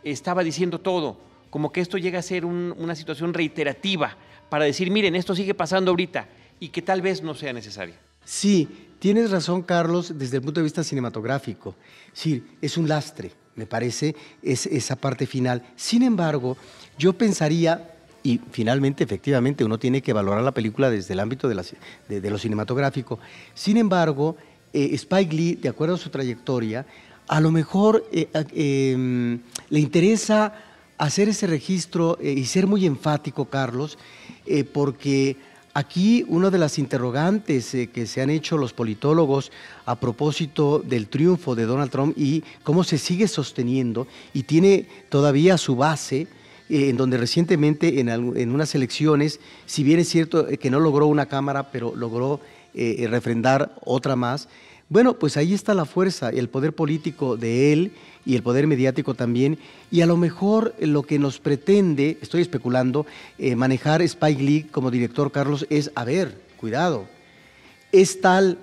estaba 0.03 0.45
diciendo 0.45 0.81
todo, 0.81 1.19
como 1.51 1.73
que 1.73 1.81
esto 1.81 1.99
llega 1.99 2.19
a 2.19 2.23
ser 2.23 2.45
una 2.45 2.95
situación 2.95 3.35
reiterativa 3.35 4.17
para 4.49 4.65
decir, 4.65 4.91
miren, 4.91 5.15
esto 5.15 5.35
sigue 5.35 5.55
pasando 5.55 5.91
ahorita 5.91 6.29
y 6.61 6.69
que 6.69 6.83
tal 6.83 7.03
vez 7.03 7.23
no 7.23 7.35
sea 7.35 7.53
necesaria. 7.53 7.97
Sí, 8.25 8.69
tienes 8.99 9.31
razón, 9.31 9.63
Carlos, 9.63 10.15
desde 10.17 10.39
el 10.39 10.43
punto 10.43 10.61
de 10.61 10.65
vista 10.65 10.83
cinematográfico. 10.83 11.75
Sí, 12.13 12.45
es 12.61 12.77
un 12.77 12.89
lastre, 12.89 13.33
me 13.57 13.67
parece, 13.67 14.15
es 14.43 14.67
esa 14.67 14.97
parte 14.97 15.27
final. 15.27 15.63
Sin 15.77 16.03
embargo, 16.03 16.57
yo 16.99 17.13
pensaría, 17.13 17.91
y 18.23 18.41
finalmente, 18.51 19.05
efectivamente, 19.05 19.65
uno 19.65 19.79
tiene 19.79 20.01
que 20.01 20.13
valorar 20.13 20.43
la 20.43 20.53
película 20.53 20.91
desde 20.91 21.13
el 21.15 21.21
ámbito 21.21 21.49
de 21.49 22.31
lo 22.31 22.39
cinematográfico. 22.39 23.19
Sin 23.55 23.77
embargo, 23.77 24.37
eh, 24.75 24.93
Spike 24.95 25.33
Lee, 25.33 25.55
de 25.55 25.69
acuerdo 25.69 25.95
a 25.95 25.99
su 25.99 26.11
trayectoria, 26.11 26.85
a 27.29 27.41
lo 27.41 27.53
mejor 27.53 28.05
eh, 28.11 28.29
em, 28.53 29.39
le 29.71 29.79
interesa 29.79 30.53
hacer 30.99 31.29
ese 31.29 31.47
registro 31.47 32.19
eh, 32.21 32.33
y 32.33 32.45
ser 32.45 32.67
muy 32.67 32.85
enfático, 32.85 33.45
Carlos, 33.45 33.97
porque 34.75 35.39
aquí 35.75 36.25
una 36.29 36.51
de 36.51 36.59
las 36.59 36.79
interrogantes 36.79 37.77
que 37.93 38.07
se 38.07 38.23
han 38.23 38.31
hecho 38.31 38.57
los 38.57 38.73
politólogos 38.73 39.51
a 39.85 39.99
propósito 39.99 40.79
del 40.79 41.09
triunfo 41.09 41.55
de 41.55 41.67
Donald 41.67 41.91
Trump 41.91 42.17
y 42.17 42.45
cómo 42.63 42.85
se 42.85 42.97
sigue 42.97 43.29
sosteniendo 43.29 44.07
y 44.33 44.45
tiene 44.45 44.87
todavía 45.09 45.59
su 45.59 45.77
base, 45.77 46.29
en 46.69 46.97
donde 46.97 47.19
recientemente 47.19 48.01
en, 48.01 48.09
en, 48.09 48.55
unas 48.55 48.75
elecciones, 48.75 49.41
si 49.67 49.83
bien 49.83 49.99
es 49.99 50.09
cierto 50.09 50.47
que 50.47 50.71
no 50.71 50.81
logró 50.81 51.07
una 51.07 51.27
Cámara, 51.27 51.71
pero 51.71 51.95
logró 51.95 52.41
eh, 52.73 53.07
refrendar 53.11 53.75
otra 53.85 54.17
más. 54.17 54.49
Bueno, 54.95 55.15
pues 55.15 55.37
ahí 55.37 55.55
está 55.55 55.75
la 55.75 55.87
fuerza, 55.87 56.31
el 56.31 56.49
poder 56.49 56.73
político 56.73 57.37
de 57.37 57.73
él 57.73 57.91
y 58.25 58.37
el 58.37 58.45
poder 58.45 58.69
mediático 58.69 59.15
también. 59.15 59.59
Y 59.91 60.03
a 60.03 60.07
lo 60.07 60.17
mejor 60.17 60.73
lo 60.79 61.03
que 61.03 61.19
nos 61.19 61.41
pretende, 61.41 62.17
estoy 62.23 62.43
especulando, 62.43 63.05
eh, 63.37 63.57
manejar 63.57 64.03
Spike 64.03 64.41
Lee 64.41 64.63
como 64.71 64.93
director, 64.93 65.33
Carlos, 65.33 65.67
es, 65.69 65.91
a 65.97 66.05
ver, 66.05 66.41
cuidado, 66.59 67.07
es 67.91 68.21
tal, 68.21 68.57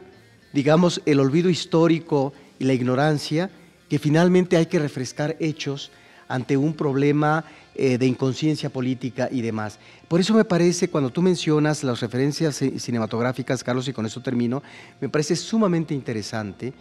digamos, 0.54 1.02
el 1.06 1.20
olvido 1.20 1.50
histórico 1.50 2.32
y 2.60 2.64
la 2.64 2.76
ignorancia 2.76 3.50
que 3.90 4.00
finalmente 4.00 4.56
hay 4.56 4.68
que 4.68 4.80
refrescar 4.80 5.36
hechos 5.42 5.92
ante 6.30 6.56
un 6.56 6.76
problema 6.76 7.44
eh, 7.74 7.98
de 7.98 8.06
inconsciencia 8.06 8.70
política 8.70 9.30
y 9.32 9.42
demás. 9.42 9.80
Por 10.08 10.20
eso 10.20 10.34
me 10.34 10.44
parece, 10.44 10.90
cuando 10.90 11.10
tú 11.10 11.22
mencionas 11.22 11.84
las 11.84 12.02
referencias 12.02 12.62
cinematográficas, 12.78 13.64
Carlos, 13.64 13.88
y 13.88 13.94
con 13.94 14.06
eso 14.06 14.22
termino, 14.22 14.62
me 15.00 15.08
parece 15.08 15.36
sumamente 15.38 15.94
interesante 15.94 16.74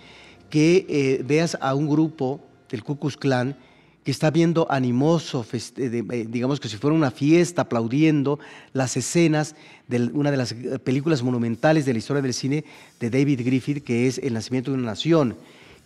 que 0.51 0.87
eh, 0.89 1.23
veas 1.25 1.57
a 1.61 1.75
un 1.75 1.89
grupo 1.89 2.41
del 2.69 2.83
Ku 2.83 2.99
Klux 2.99 3.17
Klan 3.17 3.57
que 4.05 4.11
está 4.11 4.31
viendo 4.31 4.67
animoso, 4.71 5.47
eh, 5.53 6.27
digamos 6.29 6.59
que 6.59 6.69
si 6.69 6.77
fuera 6.77 6.97
una 6.97 7.11
fiesta, 7.11 7.63
aplaudiendo 7.63 8.41
las 8.73 8.97
escenas 8.97 9.55
de 9.87 10.11
una 10.13 10.31
de 10.31 10.39
las 10.39 10.55
películas 10.83 11.23
monumentales 11.23 11.85
de 11.85 11.93
la 11.93 11.99
historia 11.99 12.23
del 12.23 12.35
cine 12.35 12.65
de 12.99 13.11
David 13.11 13.43
Griffith, 13.45 13.85
que 13.85 14.07
es 14.07 14.19
El 14.19 14.35
nacimiento 14.35 14.71
de 14.71 14.79
una 14.79 14.87
nación 14.87 15.37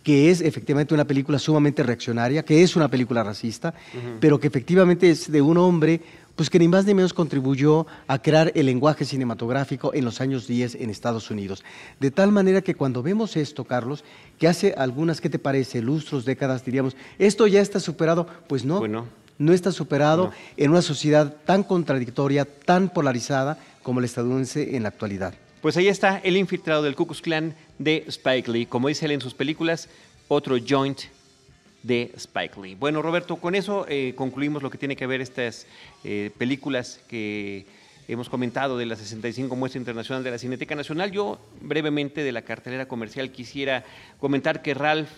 que 0.05 0.29
es 0.29 0.41
efectivamente 0.41 0.93
una 0.93 1.03
película 1.03 1.39
sumamente 1.39 1.81
reaccionaria, 1.81 2.45
que 2.45 2.61
es 2.61 2.75
una 2.75 2.87
película 2.87 3.23
racista, 3.23 3.73
pero 4.19 4.39
que 4.39 4.45
efectivamente 4.45 5.09
es 5.09 5.31
de 5.31 5.41
un 5.41 5.57
hombre 5.57 5.99
pues 6.35 6.51
que 6.51 6.59
ni 6.59 6.67
más 6.67 6.85
ni 6.85 6.93
menos 6.93 7.13
contribuyó 7.13 7.87
a 8.07 8.21
crear 8.21 8.51
el 8.53 8.67
lenguaje 8.67 9.03
cinematográfico 9.03 9.95
en 9.95 10.05
los 10.05 10.21
años 10.21 10.45
10 10.45 10.75
en 10.75 10.91
Estados 10.91 11.31
Unidos. 11.31 11.63
De 11.99 12.11
tal 12.11 12.31
manera 12.31 12.61
que 12.61 12.75
cuando 12.75 13.01
vemos 13.01 13.35
esto, 13.35 13.63
Carlos, 13.63 14.03
que 14.37 14.47
hace 14.47 14.75
algunas, 14.77 15.21
¿qué 15.21 15.29
te 15.29 15.39
parece? 15.39 15.81
Lustros, 15.81 16.23
décadas, 16.23 16.63
diríamos, 16.63 16.95
esto 17.17 17.47
ya 17.47 17.61
está 17.61 17.79
superado, 17.79 18.27
pues 18.47 18.63
no. 18.63 18.79
No 19.37 19.53
está 19.53 19.71
superado 19.71 20.31
en 20.55 20.69
una 20.69 20.83
sociedad 20.83 21.35
tan 21.45 21.63
contradictoria, 21.63 22.45
tan 22.45 22.89
polarizada 22.89 23.57
como 23.81 24.01
la 24.01 24.05
estadounidense 24.05 24.75
en 24.75 24.83
la 24.83 24.89
actualidad. 24.89 25.33
Pues 25.65 25.77
ahí 25.77 25.87
está 25.87 26.21
el 26.23 26.37
infiltrado 26.37 26.83
del 26.83 26.95
Ku 26.95 27.07
Klux 27.07 27.23
Klan 27.23 27.55
de 27.79 28.03
Spike 28.05 28.51
Lee. 28.51 28.67
Como 28.67 28.87
dice 28.87 29.07
él 29.07 29.13
en 29.13 29.21
sus 29.21 29.33
películas, 29.33 29.89
otro 30.27 30.57
joint 30.59 30.99
de 31.81 32.11
Spike 32.17 32.61
Lee. 32.61 32.75
Bueno, 32.75 33.01
Roberto, 33.01 33.37
con 33.37 33.55
eso 33.55 33.83
eh, 33.89 34.13
concluimos 34.15 34.61
lo 34.61 34.69
que 34.69 34.77
tiene 34.77 34.95
que 34.95 35.07
ver 35.07 35.21
estas 35.21 35.65
eh, 36.03 36.29
películas 36.37 37.01
que 37.07 37.65
hemos 38.07 38.29
comentado 38.29 38.77
de 38.77 38.85
la 38.85 38.95
65 38.95 39.55
Muestra 39.55 39.79
Internacional 39.79 40.23
de 40.23 40.29
la 40.29 40.37
Cineteca 40.37 40.75
Nacional. 40.75 41.09
Yo 41.09 41.39
brevemente 41.61 42.23
de 42.23 42.31
la 42.31 42.43
cartelera 42.43 42.87
comercial 42.87 43.31
quisiera 43.31 43.83
comentar 44.19 44.61
que 44.61 44.75
Ralph, 44.75 45.09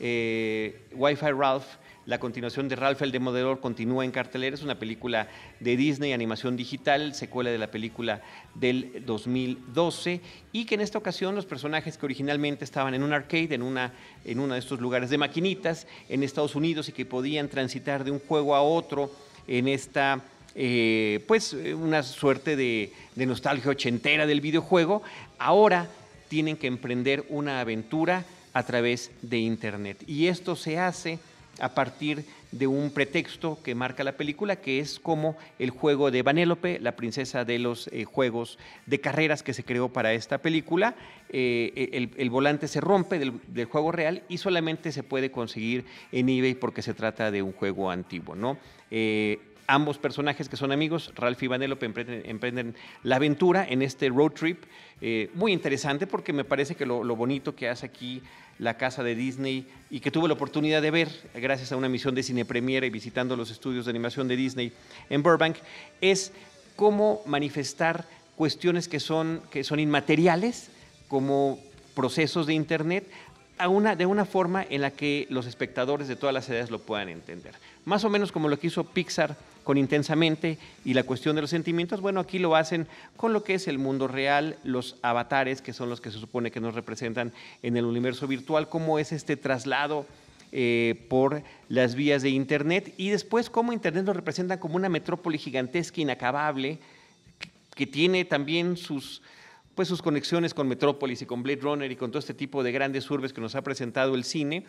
eh, 0.00 0.76
Wi-Fi 0.96 1.30
Ralph, 1.38 1.66
la 2.06 2.18
continuación 2.18 2.68
de 2.68 2.76
Ralph 2.76 3.00
el 3.02 3.12
Demoledor 3.12 3.60
continúa 3.60 4.04
en 4.04 4.10
cartelera, 4.10 4.54
es 4.54 4.62
una 4.62 4.78
película 4.78 5.28
de 5.60 5.76
Disney, 5.76 6.12
animación 6.12 6.56
digital, 6.56 7.14
secuela 7.14 7.50
de 7.50 7.58
la 7.58 7.70
película 7.70 8.20
del 8.54 9.02
2012, 9.06 10.20
y 10.52 10.66
que 10.66 10.74
en 10.74 10.82
esta 10.82 10.98
ocasión 10.98 11.34
los 11.34 11.46
personajes 11.46 11.96
que 11.96 12.04
originalmente 12.04 12.64
estaban 12.64 12.94
en 12.94 13.02
un 13.02 13.12
arcade, 13.12 13.54
en, 13.54 13.62
una, 13.62 13.92
en 14.24 14.38
uno 14.38 14.54
de 14.54 14.60
estos 14.60 14.80
lugares 14.80 15.08
de 15.08 15.18
maquinitas 15.18 15.86
en 16.08 16.22
Estados 16.22 16.54
Unidos 16.54 16.88
y 16.88 16.92
que 16.92 17.06
podían 17.06 17.48
transitar 17.48 18.04
de 18.04 18.10
un 18.10 18.20
juego 18.20 18.54
a 18.54 18.62
otro 18.62 19.10
en 19.46 19.68
esta... 19.68 20.20
Eh, 20.56 21.24
pues 21.26 21.52
una 21.52 22.04
suerte 22.04 22.54
de, 22.54 22.92
de 23.16 23.26
nostalgia 23.26 23.72
ochentera 23.72 24.24
del 24.24 24.40
videojuego, 24.40 25.02
ahora 25.36 25.88
tienen 26.28 26.56
que 26.56 26.68
emprender 26.68 27.24
una 27.28 27.60
aventura 27.60 28.24
a 28.52 28.62
través 28.62 29.10
de 29.20 29.38
Internet. 29.38 30.04
Y 30.06 30.28
esto 30.28 30.54
se 30.54 30.78
hace 30.78 31.18
a 31.60 31.74
partir 31.74 32.24
de 32.52 32.66
un 32.66 32.90
pretexto 32.90 33.58
que 33.62 33.74
marca 33.74 34.04
la 34.04 34.16
película, 34.16 34.56
que 34.56 34.78
es 34.78 35.00
como 35.00 35.36
el 35.58 35.70
juego 35.70 36.10
de 36.10 36.22
Vanélope, 36.22 36.78
la 36.78 36.96
princesa 36.96 37.44
de 37.44 37.58
los 37.58 37.88
eh, 37.88 38.04
juegos 38.04 38.58
de 38.86 39.00
carreras 39.00 39.42
que 39.42 39.54
se 39.54 39.64
creó 39.64 39.88
para 39.88 40.12
esta 40.12 40.38
película. 40.38 40.94
Eh, 41.30 42.08
el, 42.16 42.30
volante 42.30 42.68
se 42.68 42.80
rompe 42.80 43.18
del, 43.18 43.64
juego 43.64 43.90
real 43.90 44.22
y 44.28 44.38
solamente 44.38 44.92
se 44.92 45.02
puede 45.02 45.30
conseguir 45.30 45.84
en 46.12 46.28
eBay 46.28 46.54
porque 46.54 46.82
se 46.82 46.94
trata 46.94 47.30
de 47.30 47.42
un 47.42 47.52
juego 47.52 47.90
antiguo, 47.90 48.36
¿no? 48.36 48.58
Eh, 48.90 49.40
ambos 49.66 49.98
personajes 49.98 50.48
que 50.48 50.56
son 50.56 50.72
amigos, 50.72 51.12
Ralph 51.16 51.42
y 51.42 51.46
Vanellope, 51.46 51.86
emprenden, 51.86 52.74
la 53.02 53.16
aventura 53.16 53.66
en 53.68 53.82
este 53.82 54.08
road 54.08 54.32
trip. 54.32 54.64
muy 55.34 55.52
interesante 55.52 56.06
porque 56.06 56.32
me 56.32 56.44
parece 56.44 56.74
que 56.74 56.86
lo, 56.86 57.04
lo 57.04 57.16
bonito 57.16 57.54
que 57.54 57.68
hace 57.68 57.86
aquí 57.86 58.22
la 58.58 58.76
casa 58.76 59.02
de 59.02 59.14
Disney 59.14 59.66
y 59.90 60.00
que 60.00 60.10
tuve 60.10 60.28
la 60.28 60.34
oportunidad 60.34 60.80
de 60.80 60.90
ver 60.90 61.08
gracias 61.34 61.72
a 61.72 61.76
una 61.76 61.88
misión 61.88 62.14
de 62.14 62.22
cine 62.22 62.44
premiere 62.44 62.86
y 62.86 62.90
visitando 62.90 63.36
los 63.36 63.50
estudios 63.50 63.86
de 63.86 63.90
animación 63.90 64.28
de 64.28 64.36
Disney 64.36 64.72
en 65.10 65.22
Burbank, 65.22 65.56
es 66.00 66.32
cómo 66.76 67.22
manifestar 67.26 68.04
cuestiones 68.36 68.88
que 68.88 69.00
son, 69.00 69.42
que 69.50 69.64
son 69.64 69.80
inmateriales, 69.80 70.70
como 71.08 71.58
procesos 71.94 72.46
de 72.46 72.54
Internet, 72.54 73.06
de 73.58 74.06
una 74.06 74.24
forma 74.24 74.64
en 74.68 74.80
la 74.80 74.90
que 74.90 75.26
los 75.30 75.46
espectadores 75.46 76.08
de 76.08 76.16
todas 76.16 76.34
las 76.34 76.48
edades 76.48 76.70
lo 76.70 76.80
puedan 76.80 77.08
entender. 77.08 77.54
Más 77.84 78.04
o 78.04 78.10
menos 78.10 78.32
como 78.32 78.48
lo 78.48 78.58
que 78.58 78.66
hizo 78.68 78.84
Pixar 78.84 79.36
con 79.62 79.78
intensamente 79.78 80.58
y 80.84 80.94
la 80.94 81.04
cuestión 81.04 81.34
de 81.34 81.42
los 81.42 81.50
sentimientos, 81.50 82.00
bueno, 82.00 82.20
aquí 82.20 82.38
lo 82.38 82.54
hacen 82.54 82.86
con 83.16 83.32
lo 83.32 83.42
que 83.42 83.54
es 83.54 83.66
el 83.66 83.78
mundo 83.78 84.08
real, 84.08 84.56
los 84.62 84.96
avatares, 85.02 85.62
que 85.62 85.72
son 85.72 85.88
los 85.88 86.00
que 86.00 86.10
se 86.10 86.18
supone 86.18 86.50
que 86.50 86.60
nos 86.60 86.74
representan 86.74 87.32
en 87.62 87.76
el 87.76 87.84
universo 87.84 88.26
virtual, 88.26 88.68
cómo 88.68 88.98
es 88.98 89.12
este 89.12 89.36
traslado 89.36 90.06
eh, 90.52 91.06
por 91.08 91.42
las 91.68 91.94
vías 91.94 92.22
de 92.22 92.30
Internet 92.30 92.94
y 92.96 93.10
después 93.10 93.50
cómo 93.50 93.72
Internet 93.72 94.04
nos 94.04 94.14
representa 94.14 94.60
como 94.60 94.76
una 94.76 94.88
metrópoli 94.88 95.38
gigantesca, 95.38 96.00
inacabable, 96.00 96.78
que, 97.74 97.86
tiene 97.86 98.24
también 98.24 98.76
sus, 98.76 99.20
pues 99.74 99.88
sus 99.88 100.02
conexiones 100.02 100.54
con 100.54 100.68
Metrópolis 100.68 101.22
y 101.22 101.26
con 101.26 101.42
Blade 101.42 101.60
Runner 101.60 101.90
y 101.90 101.96
con 101.96 102.10
todo 102.10 102.18
este 102.18 102.34
tipo 102.34 102.62
de 102.62 102.72
grandes 102.72 103.10
urbes 103.10 103.32
que 103.32 103.40
nos 103.40 103.54
ha 103.54 103.62
presentado 103.62 104.14
el 104.14 104.24
cine, 104.24 104.64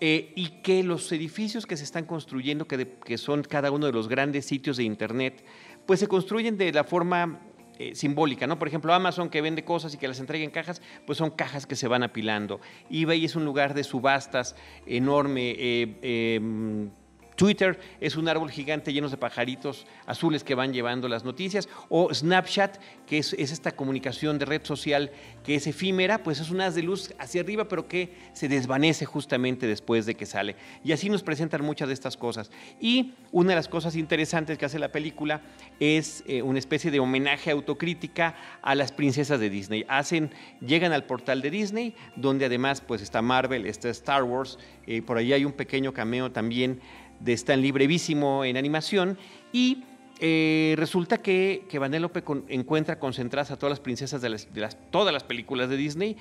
eh, 0.00 0.32
y 0.34 0.62
que 0.62 0.82
los 0.82 1.10
edificios 1.12 1.64
que 1.64 1.76
se 1.76 1.84
están 1.84 2.06
construyendo, 2.06 2.66
que, 2.66 2.96
que, 3.04 3.18
son 3.18 3.42
cada 3.42 3.70
uno 3.70 3.86
de 3.86 3.92
los 3.92 4.08
grandes 4.08 4.46
sitios 4.46 4.76
de 4.76 4.82
Internet, 4.82 5.44
pues 5.86 6.00
se 6.00 6.08
construyen 6.08 6.58
de 6.58 6.72
la 6.72 6.82
forma 6.82 7.40
eh, 7.78 7.94
simbólica, 7.94 8.46
¿no? 8.46 8.58
Por 8.58 8.68
ejemplo, 8.68 8.92
Amazon 8.92 9.30
que 9.30 9.40
vende 9.40 9.64
cosas 9.64 9.94
y 9.94 9.98
que 9.98 10.06
las 10.06 10.20
entrega 10.20 10.44
en 10.44 10.50
cajas, 10.50 10.82
pues 11.06 11.18
son 11.18 11.30
cajas 11.30 11.66
que 11.66 11.74
se 11.74 11.88
van 11.88 12.02
apilando. 12.02 12.60
eBay 12.90 13.24
es 13.24 13.34
un 13.34 13.44
lugar 13.44 13.74
de 13.74 13.82
subastas 13.82 14.54
enorme. 14.86 15.54
Eh, 15.58 16.36
em, 16.36 16.90
Twitter 17.36 17.78
es 18.00 18.16
un 18.16 18.28
árbol 18.28 18.50
gigante 18.50 18.92
lleno 18.92 19.08
de 19.08 19.16
pajaritos 19.16 19.86
azules 20.06 20.44
que 20.44 20.54
van 20.54 20.72
llevando 20.72 21.08
las 21.08 21.24
noticias. 21.24 21.68
O 21.88 22.12
Snapchat, 22.12 22.78
que 23.06 23.18
es, 23.18 23.32
esta 23.32 23.72
comunicación 23.72 24.38
de 24.38 24.44
red 24.44 24.64
social 24.64 25.10
que 25.44 25.56
es 25.56 25.66
efímera, 25.66 26.22
pues 26.22 26.40
es 26.40 26.50
un 26.50 26.60
haz 26.60 26.74
de 26.74 26.82
luz 26.82 27.14
hacia 27.18 27.40
arriba, 27.40 27.68
pero 27.68 27.88
que 27.88 28.14
se 28.32 28.48
desvanece 28.48 29.04
justamente 29.04 29.66
después 29.66 30.06
de 30.06 30.14
que 30.14 30.26
sale. 30.26 30.56
Y 30.84 30.92
así 30.92 31.08
nos 31.08 31.22
presentan 31.22 31.64
muchas 31.64 31.88
de 31.88 31.94
estas 31.94 32.16
cosas. 32.16 32.50
Y 32.80 33.14
una 33.32 33.50
de 33.50 33.56
las 33.56 33.68
cosas 33.68 33.96
interesantes 33.96 34.58
que 34.58 34.64
hace 34.64 34.78
la 34.78 34.92
película 34.92 35.40
es 35.80 36.22
eh, 36.26 36.42
una 36.42 36.58
especie 36.58 36.90
de 36.90 37.00
homenaje 37.00 37.50
autocrítica 37.50 38.34
a 38.62 38.74
las 38.74 38.92
princesas 38.92 39.40
de 39.40 39.50
Disney. 39.50 39.84
Hacen, 39.88 40.30
llegan 40.60 40.92
al 40.92 41.04
portal 41.04 41.42
de 41.42 41.50
Disney, 41.50 41.94
donde 42.16 42.46
además 42.46 42.80
pues 42.80 43.02
está 43.02 43.22
Marvel, 43.22 43.66
está 43.66 43.88
Star 43.90 44.22
Wars, 44.22 44.58
eh, 44.86 45.02
por 45.02 45.16
ahí 45.16 45.32
hay 45.32 45.44
un 45.44 45.52
pequeño 45.52 45.92
cameo 45.92 46.32
también 46.32 46.80
de 47.22 47.32
Stanley 47.32 47.70
brevísimo 47.70 48.44
en 48.44 48.56
animación 48.56 49.18
y 49.52 49.84
eh, 50.20 50.74
resulta 50.76 51.18
que, 51.18 51.64
que 51.68 51.78
Vanellope 51.78 52.22
encuentra 52.48 52.98
concentradas 52.98 53.50
a 53.50 53.56
todas 53.56 53.72
las 53.72 53.80
princesas 53.80 54.22
de, 54.22 54.28
las, 54.28 54.48
todas 54.90 55.12
las 55.12 55.24
películas 55.24 55.68
de 55.68 55.76
Disney 55.76 56.16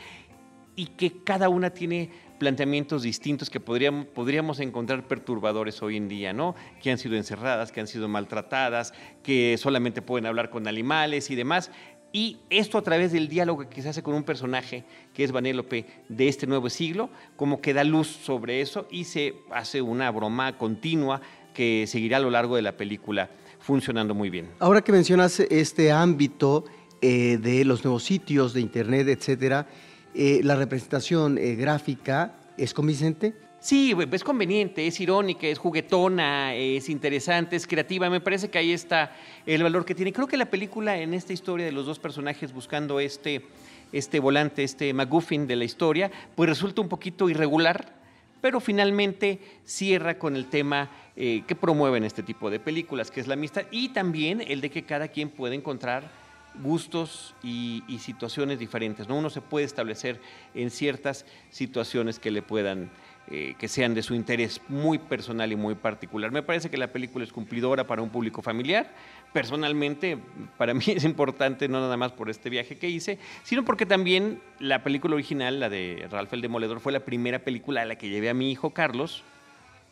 y 0.75 0.87
que 0.87 1.23
cada 1.23 1.49
una 1.49 1.69
tiene 1.69 2.09
planteamientos 2.39 3.03
distintos 3.03 3.51
que 3.51 3.59
podríamos, 3.59 4.07
podríamos 4.07 4.59
encontrar 4.59 5.07
perturbadores 5.07 5.83
hoy 5.83 5.97
en 5.97 6.07
día, 6.07 6.33
¿no? 6.33 6.55
Que 6.81 6.89
han 6.89 6.97
sido 6.97 7.15
encerradas, 7.15 7.71
que 7.71 7.81
han 7.81 7.87
sido 7.87 8.07
maltratadas, 8.07 8.93
que 9.21 9.57
solamente 9.59 10.01
pueden 10.01 10.25
hablar 10.25 10.49
con 10.49 10.67
animales 10.67 11.29
y 11.29 11.35
demás. 11.35 11.69
Y 12.13 12.39
esto 12.49 12.77
a 12.77 12.81
través 12.81 13.11
del 13.11 13.27
diálogo 13.27 13.69
que 13.69 13.81
se 13.81 13.89
hace 13.89 14.03
con 14.03 14.13
un 14.13 14.23
personaje 14.23 14.83
que 15.13 15.23
es 15.23 15.31
Vanélope 15.31 15.85
de 16.09 16.27
este 16.27 16.45
nuevo 16.45 16.69
siglo, 16.69 17.09
como 17.35 17.61
que 17.61 17.73
da 17.73 17.83
luz 17.83 18.07
sobre 18.07 18.61
eso 18.61 18.87
y 18.91 19.05
se 19.05 19.35
hace 19.51 19.81
una 19.81 20.11
broma 20.11 20.57
continua 20.57 21.21
que 21.53 21.85
seguirá 21.87 22.17
a 22.17 22.19
lo 22.19 22.29
largo 22.29 22.55
de 22.55 22.61
la 22.61 22.75
película 22.75 23.29
funcionando 23.59 24.13
muy 24.13 24.29
bien. 24.29 24.49
Ahora 24.59 24.81
que 24.81 24.91
mencionas 24.91 25.39
este 25.39 25.91
ámbito 25.91 26.65
eh, 27.01 27.37
de 27.41 27.63
los 27.65 27.83
nuevos 27.83 28.03
sitios 28.03 28.53
de 28.53 28.61
internet, 28.61 29.07
etcétera, 29.07 29.67
eh, 30.13 30.41
la 30.43 30.55
representación 30.55 31.37
eh, 31.37 31.55
gráfica 31.55 32.35
es 32.57 32.73
convincente. 32.73 33.33
Sí, 33.61 33.95
es 34.11 34.23
conveniente, 34.23 34.87
es 34.87 34.99
irónica, 34.99 35.45
es 35.45 35.59
juguetona, 35.59 36.55
es 36.55 36.89
interesante, 36.89 37.55
es 37.55 37.67
creativa. 37.67 38.09
Me 38.09 38.19
parece 38.19 38.49
que 38.49 38.57
ahí 38.57 38.71
está 38.73 39.15
el 39.45 39.61
valor 39.61 39.85
que 39.85 39.93
tiene. 39.93 40.11
Creo 40.11 40.25
que 40.25 40.35
la 40.35 40.49
película 40.49 40.97
en 40.97 41.13
esta 41.13 41.31
historia 41.31 41.67
de 41.67 41.71
los 41.71 41.85
dos 41.85 41.99
personajes 41.99 42.53
buscando 42.53 42.99
este, 42.99 43.45
este 43.91 44.19
volante, 44.19 44.63
este 44.63 44.91
McGuffin 44.95 45.45
de 45.45 45.57
la 45.57 45.65
historia, 45.65 46.09
pues 46.33 46.49
resulta 46.49 46.81
un 46.81 46.89
poquito 46.89 47.29
irregular, 47.29 47.93
pero 48.41 48.59
finalmente 48.59 49.39
cierra 49.63 50.17
con 50.17 50.35
el 50.35 50.47
tema 50.47 50.89
eh, 51.15 51.43
que 51.45 51.53
promueven 51.53 52.03
este 52.03 52.23
tipo 52.23 52.49
de 52.49 52.59
películas, 52.59 53.11
que 53.11 53.19
es 53.19 53.27
la 53.27 53.35
amistad, 53.35 53.65
y 53.69 53.89
también 53.89 54.41
el 54.41 54.59
de 54.61 54.71
que 54.71 54.85
cada 54.85 55.09
quien 55.09 55.29
puede 55.29 55.53
encontrar 55.53 56.09
gustos 56.63 57.35
y, 57.43 57.83
y 57.87 57.99
situaciones 57.99 58.57
diferentes. 58.57 59.07
¿no? 59.07 59.17
Uno 59.17 59.29
se 59.29 59.39
puede 59.41 59.67
establecer 59.67 60.19
en 60.55 60.71
ciertas 60.71 61.27
situaciones 61.51 62.17
que 62.17 62.31
le 62.31 62.41
puedan 62.41 62.89
eh, 63.33 63.55
que 63.57 63.69
sean 63.69 63.93
de 63.93 64.03
su 64.03 64.13
interés 64.13 64.59
muy 64.67 64.97
personal 64.97 65.53
y 65.53 65.55
muy 65.55 65.73
particular. 65.73 66.33
Me 66.33 66.43
parece 66.43 66.69
que 66.69 66.75
la 66.75 66.91
película 66.91 67.23
es 67.23 67.31
cumplidora 67.31 67.87
para 67.87 68.01
un 68.01 68.09
público 68.09 68.41
familiar. 68.41 68.93
Personalmente, 69.31 70.17
para 70.57 70.73
mí 70.73 70.83
es 70.87 71.05
importante 71.05 71.69
no 71.69 71.79
nada 71.79 71.95
más 71.95 72.11
por 72.11 72.29
este 72.29 72.49
viaje 72.49 72.77
que 72.77 72.89
hice, 72.89 73.19
sino 73.43 73.63
porque 73.63 73.85
también 73.85 74.41
la 74.59 74.83
película 74.83 75.15
original, 75.15 75.61
la 75.61 75.69
de 75.69 76.09
Ralph 76.11 76.33
el 76.33 76.41
Demoledor, 76.41 76.81
fue 76.81 76.91
la 76.91 76.99
primera 76.99 77.39
película 77.39 77.83
a 77.83 77.85
la 77.85 77.95
que 77.95 78.09
llevé 78.09 78.29
a 78.29 78.33
mi 78.33 78.51
hijo 78.51 78.71
Carlos. 78.71 79.23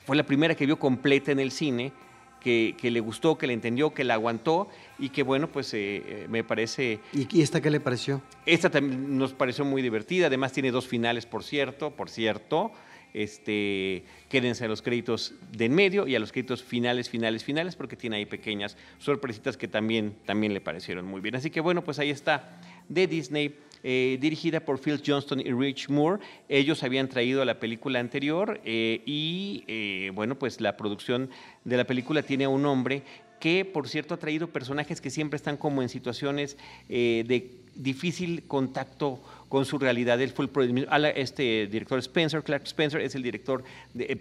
Fue 0.05 0.17
la 0.17 0.23
primera 0.23 0.53
que 0.55 0.65
vio 0.65 0.77
completa 0.77 1.31
en 1.31 1.39
el 1.39 1.51
cine. 1.51 1.93
Que, 2.41 2.75
le 2.81 2.99
gustó, 2.99 3.37
que 3.37 3.47
le 3.47 3.53
entendió, 3.53 3.93
que 3.93 4.03
la 4.05 4.15
aguantó 4.15 4.69
y 4.97 5.09
que 5.09 5.23
bueno, 5.23 5.47
pues 5.49 5.73
eh, 5.73 6.03
eh, 6.05 6.27
me 6.29 6.43
parece... 6.43 6.99
¿Y 7.13 7.41
esta 7.41 7.59
qué 7.61 7.69
le 7.69 7.81
pareció? 7.81 8.21
Esta 8.45 8.69
también 8.69 9.17
nos 9.17 9.33
pareció 9.33 9.65
muy 9.65 9.81
divertida, 9.81 10.27
además 10.27 10.53
tiene 10.53 10.71
dos 10.71 10.87
finales, 10.87 11.25
por 11.25 11.43
cierto, 11.43 11.91
por 11.91 12.09
cierto 12.09 12.71
este, 13.13 14.03
quédense 14.29 14.65
a 14.65 14.67
los 14.67 14.81
créditos 14.81 15.33
de 15.51 15.65
en 15.65 15.75
medio 15.75 16.07
y 16.07 16.15
a 16.15 16.19
los 16.19 16.31
créditos 16.31 16.63
finales, 16.63 17.09
finales, 17.09 17.43
finales, 17.43 17.75
porque 17.75 17.95
tiene 17.95 18.17
ahí 18.17 18.25
pequeñas 18.25 18.77
sorpresitas 18.97 19.57
que 19.57 19.67
también, 19.67 20.15
también 20.25 20.53
le 20.53 20.61
parecieron 20.61 21.05
muy 21.05 21.21
bien. 21.21 21.35
Así 21.35 21.49
que 21.49 21.61
bueno, 21.61 21.83
pues 21.83 21.99
ahí 21.99 22.09
está 22.09 22.61
de 22.87 23.07
Disney. 23.07 23.55
Eh, 23.81 24.17
dirigida 24.19 24.59
por 24.59 24.77
Phil 24.77 25.01
Johnston 25.05 25.39
y 25.39 25.53
Rich 25.53 25.87
Moore. 25.87 26.21
Ellos 26.49 26.83
habían 26.83 27.07
traído 27.07 27.45
la 27.45 27.61
película 27.61 28.01
anterior 28.01 28.59
eh, 28.65 29.01
y 29.05 29.63
eh, 29.67 30.11
bueno, 30.13 30.37
pues 30.37 30.59
la 30.59 30.75
producción 30.75 31.29
de 31.63 31.77
la 31.77 31.85
película 31.85 32.21
tiene 32.21 32.43
a 32.43 32.49
un 32.49 32.65
hombre 32.65 33.03
que 33.39 33.63
por 33.63 33.87
cierto 33.87 34.13
ha 34.13 34.17
traído 34.17 34.49
personajes 34.49 34.99
que 34.99 35.09
siempre 35.09 35.37
están 35.37 35.55
como 35.55 35.81
en 35.81 35.87
situaciones 35.87 36.57
de 36.89 37.51
difícil 37.73 38.43
contacto 38.47 39.21
con 39.49 39.65
su 39.65 39.77
realidad. 39.77 40.21
Él 40.21 40.29
fue 40.29 40.45
el 40.45 40.87
este 41.15 41.67
director 41.67 41.99
Spencer, 41.99 42.43
Clark 42.43 42.63
Spencer, 42.63 43.01
es 43.01 43.15
el 43.15 43.23
director, 43.23 43.63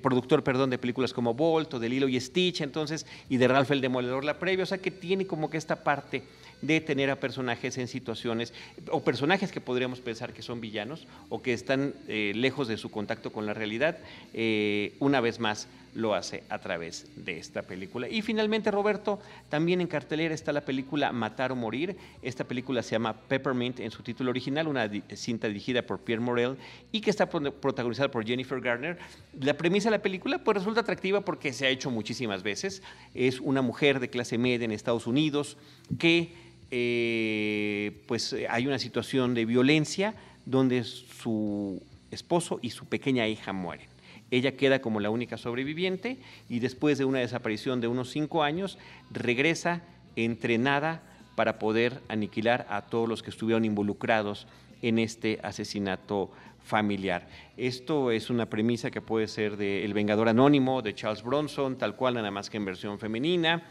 productor, 0.02 0.42
perdón, 0.42 0.70
de 0.70 0.78
películas 0.78 1.12
como 1.12 1.34
Bolt 1.34 1.74
o 1.74 1.78
de 1.78 1.88
Lilo 1.88 2.08
y 2.08 2.18
Stitch, 2.18 2.62
entonces, 2.62 3.06
y 3.28 3.36
de 3.36 3.46
Ralph 3.46 3.70
el 3.70 3.80
Demoledor 3.80 4.24
la 4.24 4.38
previa, 4.38 4.64
o 4.64 4.66
sea 4.66 4.78
que 4.78 4.90
tiene 4.90 5.26
como 5.26 5.50
que 5.50 5.58
esta 5.58 5.84
parte 5.84 6.22
de 6.62 6.80
tener 6.80 7.10
a 7.10 7.20
personajes 7.20 7.78
en 7.78 7.86
situaciones, 7.86 8.52
o 8.90 9.02
personajes 9.02 9.52
que 9.52 9.60
podríamos 9.60 10.00
pensar 10.00 10.32
que 10.32 10.42
son 10.42 10.60
villanos 10.60 11.06
o 11.28 11.40
que 11.40 11.52
están 11.52 11.94
eh, 12.08 12.32
lejos 12.34 12.68
de 12.68 12.76
su 12.76 12.90
contacto 12.90 13.30
con 13.30 13.46
la 13.46 13.54
realidad, 13.54 13.98
eh, 14.34 14.94
una 14.98 15.20
vez 15.20 15.38
más 15.38 15.68
lo 15.98 16.14
hace 16.14 16.44
a 16.48 16.58
través 16.58 17.06
de 17.16 17.38
esta 17.38 17.62
película. 17.62 18.08
Y 18.08 18.22
finalmente, 18.22 18.70
Roberto, 18.70 19.18
también 19.48 19.80
en 19.80 19.88
cartelera 19.88 20.32
está 20.32 20.52
la 20.52 20.60
película 20.60 21.12
Matar 21.12 21.52
o 21.52 21.56
Morir. 21.56 21.96
Esta 22.22 22.44
película 22.44 22.82
se 22.82 22.92
llama 22.92 23.14
Peppermint 23.14 23.80
en 23.80 23.90
su 23.90 24.02
título 24.02 24.30
original, 24.30 24.68
una 24.68 24.88
cinta 25.14 25.48
dirigida 25.48 25.82
por 25.82 25.98
Pierre 25.98 26.22
Morel 26.22 26.56
y 26.92 27.00
que 27.00 27.10
está 27.10 27.28
protagonizada 27.28 28.10
por 28.10 28.24
Jennifer 28.24 28.60
Garner. 28.60 28.96
La 29.40 29.54
premisa 29.54 29.90
de 29.90 29.96
la 29.96 30.02
película 30.02 30.38
pues 30.38 30.58
resulta 30.58 30.82
atractiva 30.82 31.22
porque 31.22 31.52
se 31.52 31.66
ha 31.66 31.68
hecho 31.68 31.90
muchísimas 31.90 32.44
veces. 32.44 32.82
Es 33.12 33.40
una 33.40 33.60
mujer 33.60 33.98
de 33.98 34.08
clase 34.08 34.38
media 34.38 34.64
en 34.64 34.70
Estados 34.70 35.08
Unidos 35.08 35.56
que 35.98 36.32
eh, 36.70 38.04
pues 38.06 38.36
hay 38.48 38.68
una 38.68 38.78
situación 38.78 39.34
de 39.34 39.44
violencia 39.46 40.14
donde 40.46 40.84
su 40.84 41.82
esposo 42.12 42.60
y 42.62 42.70
su 42.70 42.86
pequeña 42.86 43.26
hija 43.26 43.52
mueren. 43.52 43.97
Ella 44.30 44.56
queda 44.56 44.80
como 44.80 45.00
la 45.00 45.10
única 45.10 45.36
sobreviviente 45.36 46.18
y 46.48 46.58
después 46.58 46.98
de 46.98 47.04
una 47.04 47.20
desaparición 47.20 47.80
de 47.80 47.88
unos 47.88 48.10
cinco 48.10 48.42
años 48.42 48.78
regresa 49.10 49.82
entrenada 50.16 51.02
para 51.34 51.58
poder 51.58 52.00
aniquilar 52.08 52.66
a 52.68 52.86
todos 52.86 53.08
los 53.08 53.22
que 53.22 53.30
estuvieron 53.30 53.64
involucrados 53.64 54.46
en 54.82 54.98
este 54.98 55.38
asesinato 55.42 56.30
familiar. 56.64 57.28
Esto 57.56 58.10
es 58.10 58.28
una 58.28 58.46
premisa 58.46 58.90
que 58.90 59.00
puede 59.00 59.28
ser 59.28 59.56
de 59.56 59.84
El 59.84 59.94
Vengador 59.94 60.28
Anónimo 60.28 60.82
de 60.82 60.94
Charles 60.94 61.22
Bronson, 61.22 61.78
tal 61.78 61.96
cual 61.96 62.14
nada 62.14 62.30
más 62.30 62.50
que 62.50 62.58
en 62.58 62.64
versión 62.64 62.98
femenina, 62.98 63.62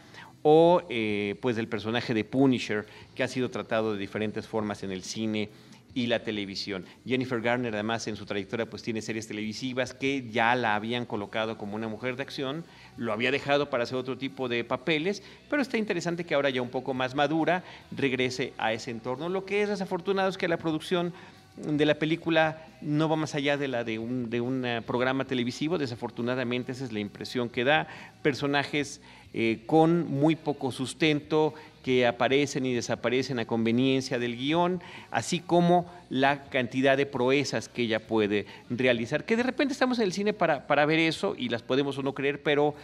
o 0.42 0.82
eh, 0.88 1.36
pues 1.40 1.56
del 1.56 1.68
personaje 1.68 2.14
de 2.14 2.24
Punisher, 2.24 2.86
que 3.14 3.22
ha 3.22 3.28
sido 3.28 3.50
tratado 3.50 3.92
de 3.92 3.98
diferentes 3.98 4.46
formas 4.46 4.82
en 4.82 4.90
el 4.90 5.02
cine 5.02 5.50
y 5.98 6.06
la 6.06 6.22
televisión. 6.22 6.84
Jennifer 7.04 7.40
Garner 7.40 7.74
además 7.74 8.06
en 8.06 8.14
su 8.14 8.24
trayectoria 8.24 8.70
pues 8.70 8.84
tiene 8.84 9.02
series 9.02 9.26
televisivas 9.26 9.94
que 9.94 10.30
ya 10.30 10.54
la 10.54 10.76
habían 10.76 11.06
colocado 11.06 11.58
como 11.58 11.74
una 11.74 11.88
mujer 11.88 12.14
de 12.14 12.22
acción, 12.22 12.64
lo 12.96 13.12
había 13.12 13.32
dejado 13.32 13.68
para 13.68 13.82
hacer 13.82 13.96
otro 13.96 14.16
tipo 14.16 14.48
de 14.48 14.62
papeles, 14.62 15.24
pero 15.50 15.60
está 15.60 15.76
interesante 15.76 16.22
que 16.22 16.36
ahora 16.36 16.50
ya 16.50 16.62
un 16.62 16.68
poco 16.68 16.94
más 16.94 17.16
madura 17.16 17.64
regrese 17.90 18.52
a 18.58 18.72
ese 18.72 18.92
entorno. 18.92 19.28
Lo 19.28 19.44
que 19.44 19.62
es 19.62 19.70
desafortunado 19.70 20.28
es 20.28 20.38
que 20.38 20.46
la 20.46 20.56
producción 20.56 21.12
de 21.56 21.84
la 21.84 21.96
película 21.96 22.64
no 22.80 23.08
va 23.08 23.16
más 23.16 23.34
allá 23.34 23.56
de 23.56 23.66
la 23.66 23.82
de 23.82 23.98
un, 23.98 24.30
de 24.30 24.40
un 24.40 24.64
programa 24.86 25.24
televisivo, 25.24 25.78
desafortunadamente 25.78 26.70
esa 26.70 26.84
es 26.84 26.92
la 26.92 27.00
impresión 27.00 27.48
que 27.48 27.64
da, 27.64 27.88
personajes 28.22 29.00
eh, 29.34 29.62
con 29.66 30.10
muy 30.10 30.36
poco 30.36 30.72
sustento, 30.72 31.54
que 31.82 32.06
aparecen 32.06 32.66
y 32.66 32.74
desaparecen 32.74 33.38
a 33.38 33.46
conveniencia 33.46 34.18
del 34.18 34.36
guion, 34.36 34.82
así 35.10 35.40
como 35.40 35.86
la 36.10 36.44
cantidad 36.50 36.96
de 36.96 37.06
proezas 37.06 37.68
que 37.68 37.82
ella 37.82 38.06
puede 38.06 38.44
realizar, 38.68 39.24
que 39.24 39.36
de 39.36 39.42
repente 39.42 39.72
estamos 39.72 39.98
en 39.98 40.04
el 40.04 40.12
cine 40.12 40.32
para, 40.34 40.66
para 40.66 40.84
ver 40.84 40.98
eso 40.98 41.34
y 41.38 41.48
las 41.48 41.62
podemos 41.62 41.96
o 41.96 42.02
no 42.02 42.14
creer, 42.14 42.42
pero 42.42 42.74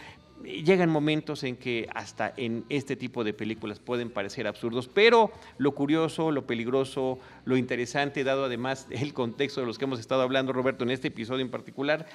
llegan 0.43 0.89
momentos 0.89 1.43
en 1.43 1.55
que 1.55 1.87
hasta 1.93 2.33
en 2.37 2.65
este 2.69 2.95
tipo 2.95 3.23
de 3.23 3.33
películas 3.33 3.79
pueden 3.79 4.09
parecer 4.09 4.47
absurdos, 4.47 4.89
pero 4.91 5.31
lo 5.57 5.73
curioso, 5.73 6.31
lo 6.31 6.45
peligroso, 6.45 7.19
lo 7.45 7.57
interesante, 7.57 8.23
dado 8.23 8.45
además 8.45 8.87
el 8.91 9.13
contexto 9.13 9.61
de 9.61 9.67
los 9.67 9.77
que 9.77 9.85
hemos 9.85 9.99
estado 9.99 10.21
hablando, 10.21 10.53
Roberto, 10.53 10.83
en 10.83 10.91
este 10.91 11.07
episodio 11.07 11.43
en 11.43 11.51
particular, 11.51 12.07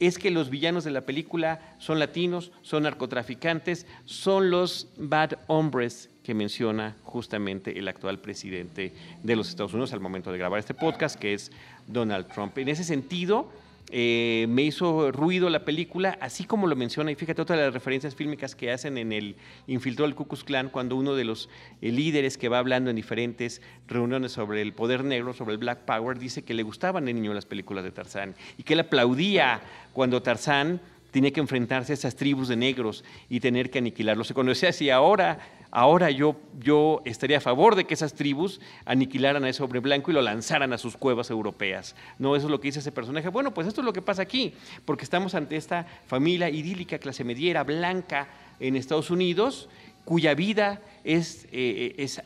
es 0.00 0.18
que 0.18 0.30
los 0.30 0.50
villanos 0.50 0.84
de 0.84 0.90
la 0.90 1.02
película 1.02 1.74
son 1.78 1.98
latinos, 1.98 2.52
son 2.62 2.84
narcotraficantes, 2.84 3.86
son 4.04 4.50
los 4.50 4.88
bad 4.96 5.38
hombres 5.46 6.10
que 6.22 6.34
menciona 6.34 6.96
justamente 7.04 7.78
el 7.78 7.88
actual 7.88 8.20
presidente 8.20 8.92
de 9.22 9.36
los 9.36 9.48
Estados 9.48 9.72
Unidos 9.72 9.92
al 9.92 10.00
momento 10.00 10.30
de 10.30 10.38
grabar 10.38 10.58
este 10.58 10.74
podcast, 10.74 11.18
que 11.18 11.34
es 11.34 11.50
Donald 11.86 12.28
Trump. 12.28 12.56
En 12.58 12.68
ese 12.68 12.84
sentido, 12.84 13.50
eh, 13.90 14.46
me 14.48 14.62
hizo 14.62 15.12
ruido 15.12 15.48
la 15.48 15.64
película, 15.64 16.18
así 16.20 16.44
como 16.44 16.66
lo 16.66 16.76
menciona, 16.76 17.10
y 17.10 17.14
fíjate 17.14 17.40
otra 17.40 17.56
de 17.56 17.62
las 17.62 17.74
referencias 17.74 18.14
fílmicas 18.14 18.54
que 18.54 18.70
hacen 18.70 18.98
en 18.98 19.12
el 19.12 19.36
Infiltró 19.66 20.04
del 20.04 20.14
Ku 20.14 20.26
Klux 20.26 20.44
Klan, 20.44 20.68
cuando 20.68 20.96
uno 20.96 21.14
de 21.14 21.24
los 21.24 21.48
eh, 21.80 21.90
líderes 21.90 22.36
que 22.36 22.48
va 22.48 22.58
hablando 22.58 22.90
en 22.90 22.96
diferentes 22.96 23.62
reuniones 23.86 24.32
sobre 24.32 24.60
el 24.62 24.72
poder 24.74 25.04
negro, 25.04 25.32
sobre 25.32 25.52
el 25.52 25.58
Black 25.58 25.86
Power, 25.86 26.18
dice 26.18 26.42
que 26.42 26.54
le 26.54 26.62
gustaban 26.62 27.06
de 27.06 27.14
niño 27.14 27.32
las 27.32 27.46
películas 27.46 27.84
de 27.84 27.90
Tarzán 27.90 28.34
y 28.58 28.62
que 28.62 28.74
él 28.74 28.80
aplaudía 28.80 29.60
cuando 29.92 30.22
Tarzán 30.22 30.80
tenía 31.10 31.32
que 31.32 31.40
enfrentarse 31.40 31.92
a 31.92 31.94
esas 31.94 32.16
tribus 32.16 32.48
de 32.48 32.56
negros 32.56 33.04
y 33.28 33.40
tener 33.40 33.70
que 33.70 33.78
aniquilarlos. 33.78 34.32
Cuando 34.32 34.50
decía 34.50 34.70
así, 34.70 34.90
ahora 34.90 35.38
ahora 35.70 36.10
yo, 36.10 36.36
yo 36.60 37.02
estaría 37.04 37.38
a 37.38 37.40
favor 37.40 37.74
de 37.74 37.84
que 37.84 37.94
esas 37.94 38.14
tribus 38.14 38.60
aniquilaran 38.84 39.44
a 39.44 39.48
ese 39.48 39.62
hombre 39.62 39.80
blanco 39.80 40.10
y 40.10 40.14
lo 40.14 40.22
lanzaran 40.22 40.72
a 40.72 40.78
sus 40.78 40.96
cuevas 40.96 41.30
europeas. 41.30 41.94
No, 42.18 42.36
eso 42.36 42.46
es 42.46 42.50
lo 42.50 42.60
que 42.60 42.68
dice 42.68 42.80
ese 42.80 42.92
personaje. 42.92 43.28
Bueno, 43.28 43.52
pues 43.52 43.66
esto 43.66 43.80
es 43.80 43.84
lo 43.84 43.92
que 43.92 44.02
pasa 44.02 44.22
aquí, 44.22 44.54
porque 44.84 45.04
estamos 45.04 45.34
ante 45.34 45.56
esta 45.56 45.86
familia 46.06 46.48
idílica, 46.48 46.98
clase 46.98 47.24
mediera, 47.24 47.64
blanca 47.64 48.28
en 48.60 48.76
Estados 48.76 49.10
Unidos, 49.10 49.68
cuya 50.04 50.34
vida 50.34 50.80
es, 51.04 51.46
eh, 51.52 51.94
es 51.98 52.22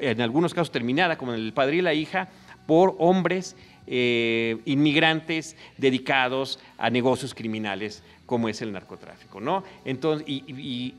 en 0.00 0.20
algunos 0.20 0.54
casos 0.54 0.72
terminada, 0.72 1.16
como 1.16 1.34
en 1.34 1.40
el 1.40 1.52
padre 1.52 1.76
y 1.76 1.82
la 1.82 1.94
hija, 1.94 2.28
por 2.66 2.96
hombres 2.98 3.56
eh, 3.86 4.58
inmigrantes 4.64 5.56
dedicados 5.78 6.58
a 6.78 6.90
negocios 6.90 7.34
criminales 7.34 8.02
como 8.26 8.48
es 8.48 8.62
el 8.62 8.72
narcotráfico, 8.72 9.40
¿no? 9.40 9.64
Entonces, 9.84 10.26
y 10.28 10.94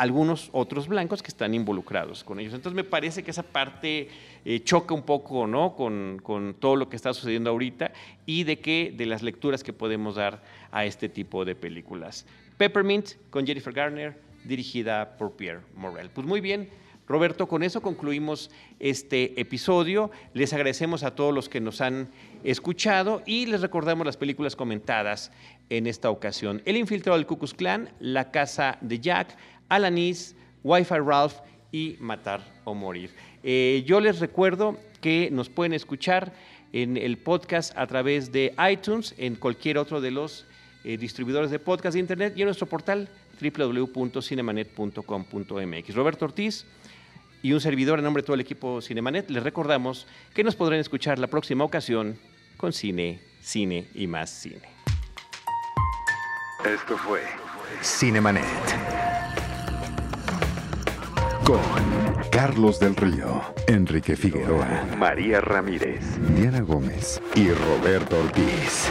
algunos 0.00 0.48
otros 0.52 0.88
blancos 0.88 1.22
que 1.22 1.28
están 1.28 1.52
involucrados 1.52 2.24
con 2.24 2.40
ellos. 2.40 2.54
Entonces 2.54 2.74
me 2.74 2.84
parece 2.84 3.22
que 3.22 3.32
esa 3.32 3.42
parte 3.42 4.08
eh, 4.46 4.60
choca 4.64 4.94
un 4.94 5.02
poco 5.02 5.46
¿no? 5.46 5.74
Con, 5.74 6.56
todo 6.58 6.76
lo 6.76 6.88
que 6.88 6.96
está 6.96 7.12
sucediendo 7.12 7.50
ahorita 7.50 7.92
y 8.24 8.44
de 8.44 8.60
que 8.60 8.94
de 8.96 9.04
las 9.04 9.22
lecturas 9.22 9.62
que 9.62 9.74
podemos 9.74 10.14
dar 10.14 10.42
a 10.72 10.86
este 10.86 11.10
tipo 11.10 11.44
de 11.44 11.54
películas. 11.54 12.24
Peppermint 12.56 13.10
con 13.28 13.46
Jennifer 13.46 13.74
Garner, 13.74 14.18
dirigida 14.44 15.18
por 15.18 15.32
Pierre 15.32 15.60
Morel. 15.76 16.08
Pues 16.08 16.26
muy 16.26 16.40
bien. 16.40 16.70
Roberto, 17.10 17.46
con 17.48 17.64
eso 17.64 17.82
concluimos 17.82 18.52
este 18.78 19.40
episodio. 19.40 20.12
Les 20.32 20.52
agradecemos 20.52 21.02
a 21.02 21.16
todos 21.16 21.34
los 21.34 21.48
que 21.48 21.60
nos 21.60 21.80
han 21.80 22.08
escuchado 22.44 23.20
y 23.26 23.46
les 23.46 23.62
recordamos 23.62 24.06
las 24.06 24.16
películas 24.16 24.54
comentadas 24.54 25.32
en 25.70 25.88
esta 25.88 26.08
ocasión. 26.08 26.62
El 26.66 26.76
infiltrado 26.76 27.18
del 27.18 27.26
Ku 27.26 27.36
Klux 27.36 27.52
Klan, 27.52 27.90
La 27.98 28.30
casa 28.30 28.78
de 28.80 29.00
Jack, 29.00 29.36
Alanis, 29.68 30.36
Wi-Fi 30.62 31.00
Ralph 31.04 31.34
y 31.72 31.96
Matar 31.98 32.42
o 32.62 32.74
Morir. 32.74 33.10
Eh, 33.42 33.82
yo 33.84 33.98
les 33.98 34.20
recuerdo 34.20 34.76
que 35.00 35.30
nos 35.32 35.48
pueden 35.48 35.72
escuchar 35.72 36.32
en 36.72 36.96
el 36.96 37.18
podcast 37.18 37.76
a 37.76 37.88
través 37.88 38.30
de 38.30 38.54
iTunes, 38.70 39.16
en 39.18 39.34
cualquier 39.34 39.78
otro 39.78 40.00
de 40.00 40.12
los 40.12 40.46
eh, 40.84 40.96
distribuidores 40.96 41.50
de 41.50 41.58
podcast 41.58 41.94
de 41.94 41.98
Internet 41.98 42.34
y 42.36 42.42
en 42.42 42.46
nuestro 42.46 42.68
portal 42.68 43.08
www.cinemanet.com.mx. 43.40 45.94
Roberto 45.94 46.26
Ortiz 46.26 46.66
y 47.42 47.52
un 47.52 47.60
servidor 47.60 47.98
en 47.98 48.04
nombre 48.04 48.22
de 48.22 48.26
todo 48.26 48.34
el 48.34 48.40
equipo 48.40 48.80
Cinemanet, 48.80 49.30
les 49.30 49.42
recordamos 49.42 50.06
que 50.34 50.44
nos 50.44 50.56
podrán 50.56 50.80
escuchar 50.80 51.18
la 51.18 51.26
próxima 51.26 51.64
ocasión 51.64 52.18
con 52.56 52.72
cine, 52.72 53.20
cine 53.40 53.88
y 53.94 54.06
más 54.06 54.30
cine. 54.30 54.68
Esto 56.64 56.96
fue 56.98 57.22
Cinemanet 57.82 58.44
con 61.44 61.60
Carlos 62.30 62.78
del 62.78 62.94
Río, 62.94 63.42
Enrique 63.66 64.14
Figueroa, 64.14 64.86
María 64.98 65.40
Ramírez, 65.40 66.00
Diana 66.36 66.60
Gómez 66.60 67.20
y 67.34 67.50
Roberto 67.50 68.20
Ortiz. 68.20 68.88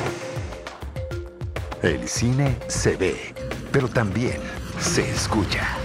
El 1.82 2.08
cine 2.08 2.58
se 2.68 2.98
ve, 2.98 3.34
pero 3.72 3.88
también 3.88 4.40
se 4.80 5.10
escucha. 5.10 5.78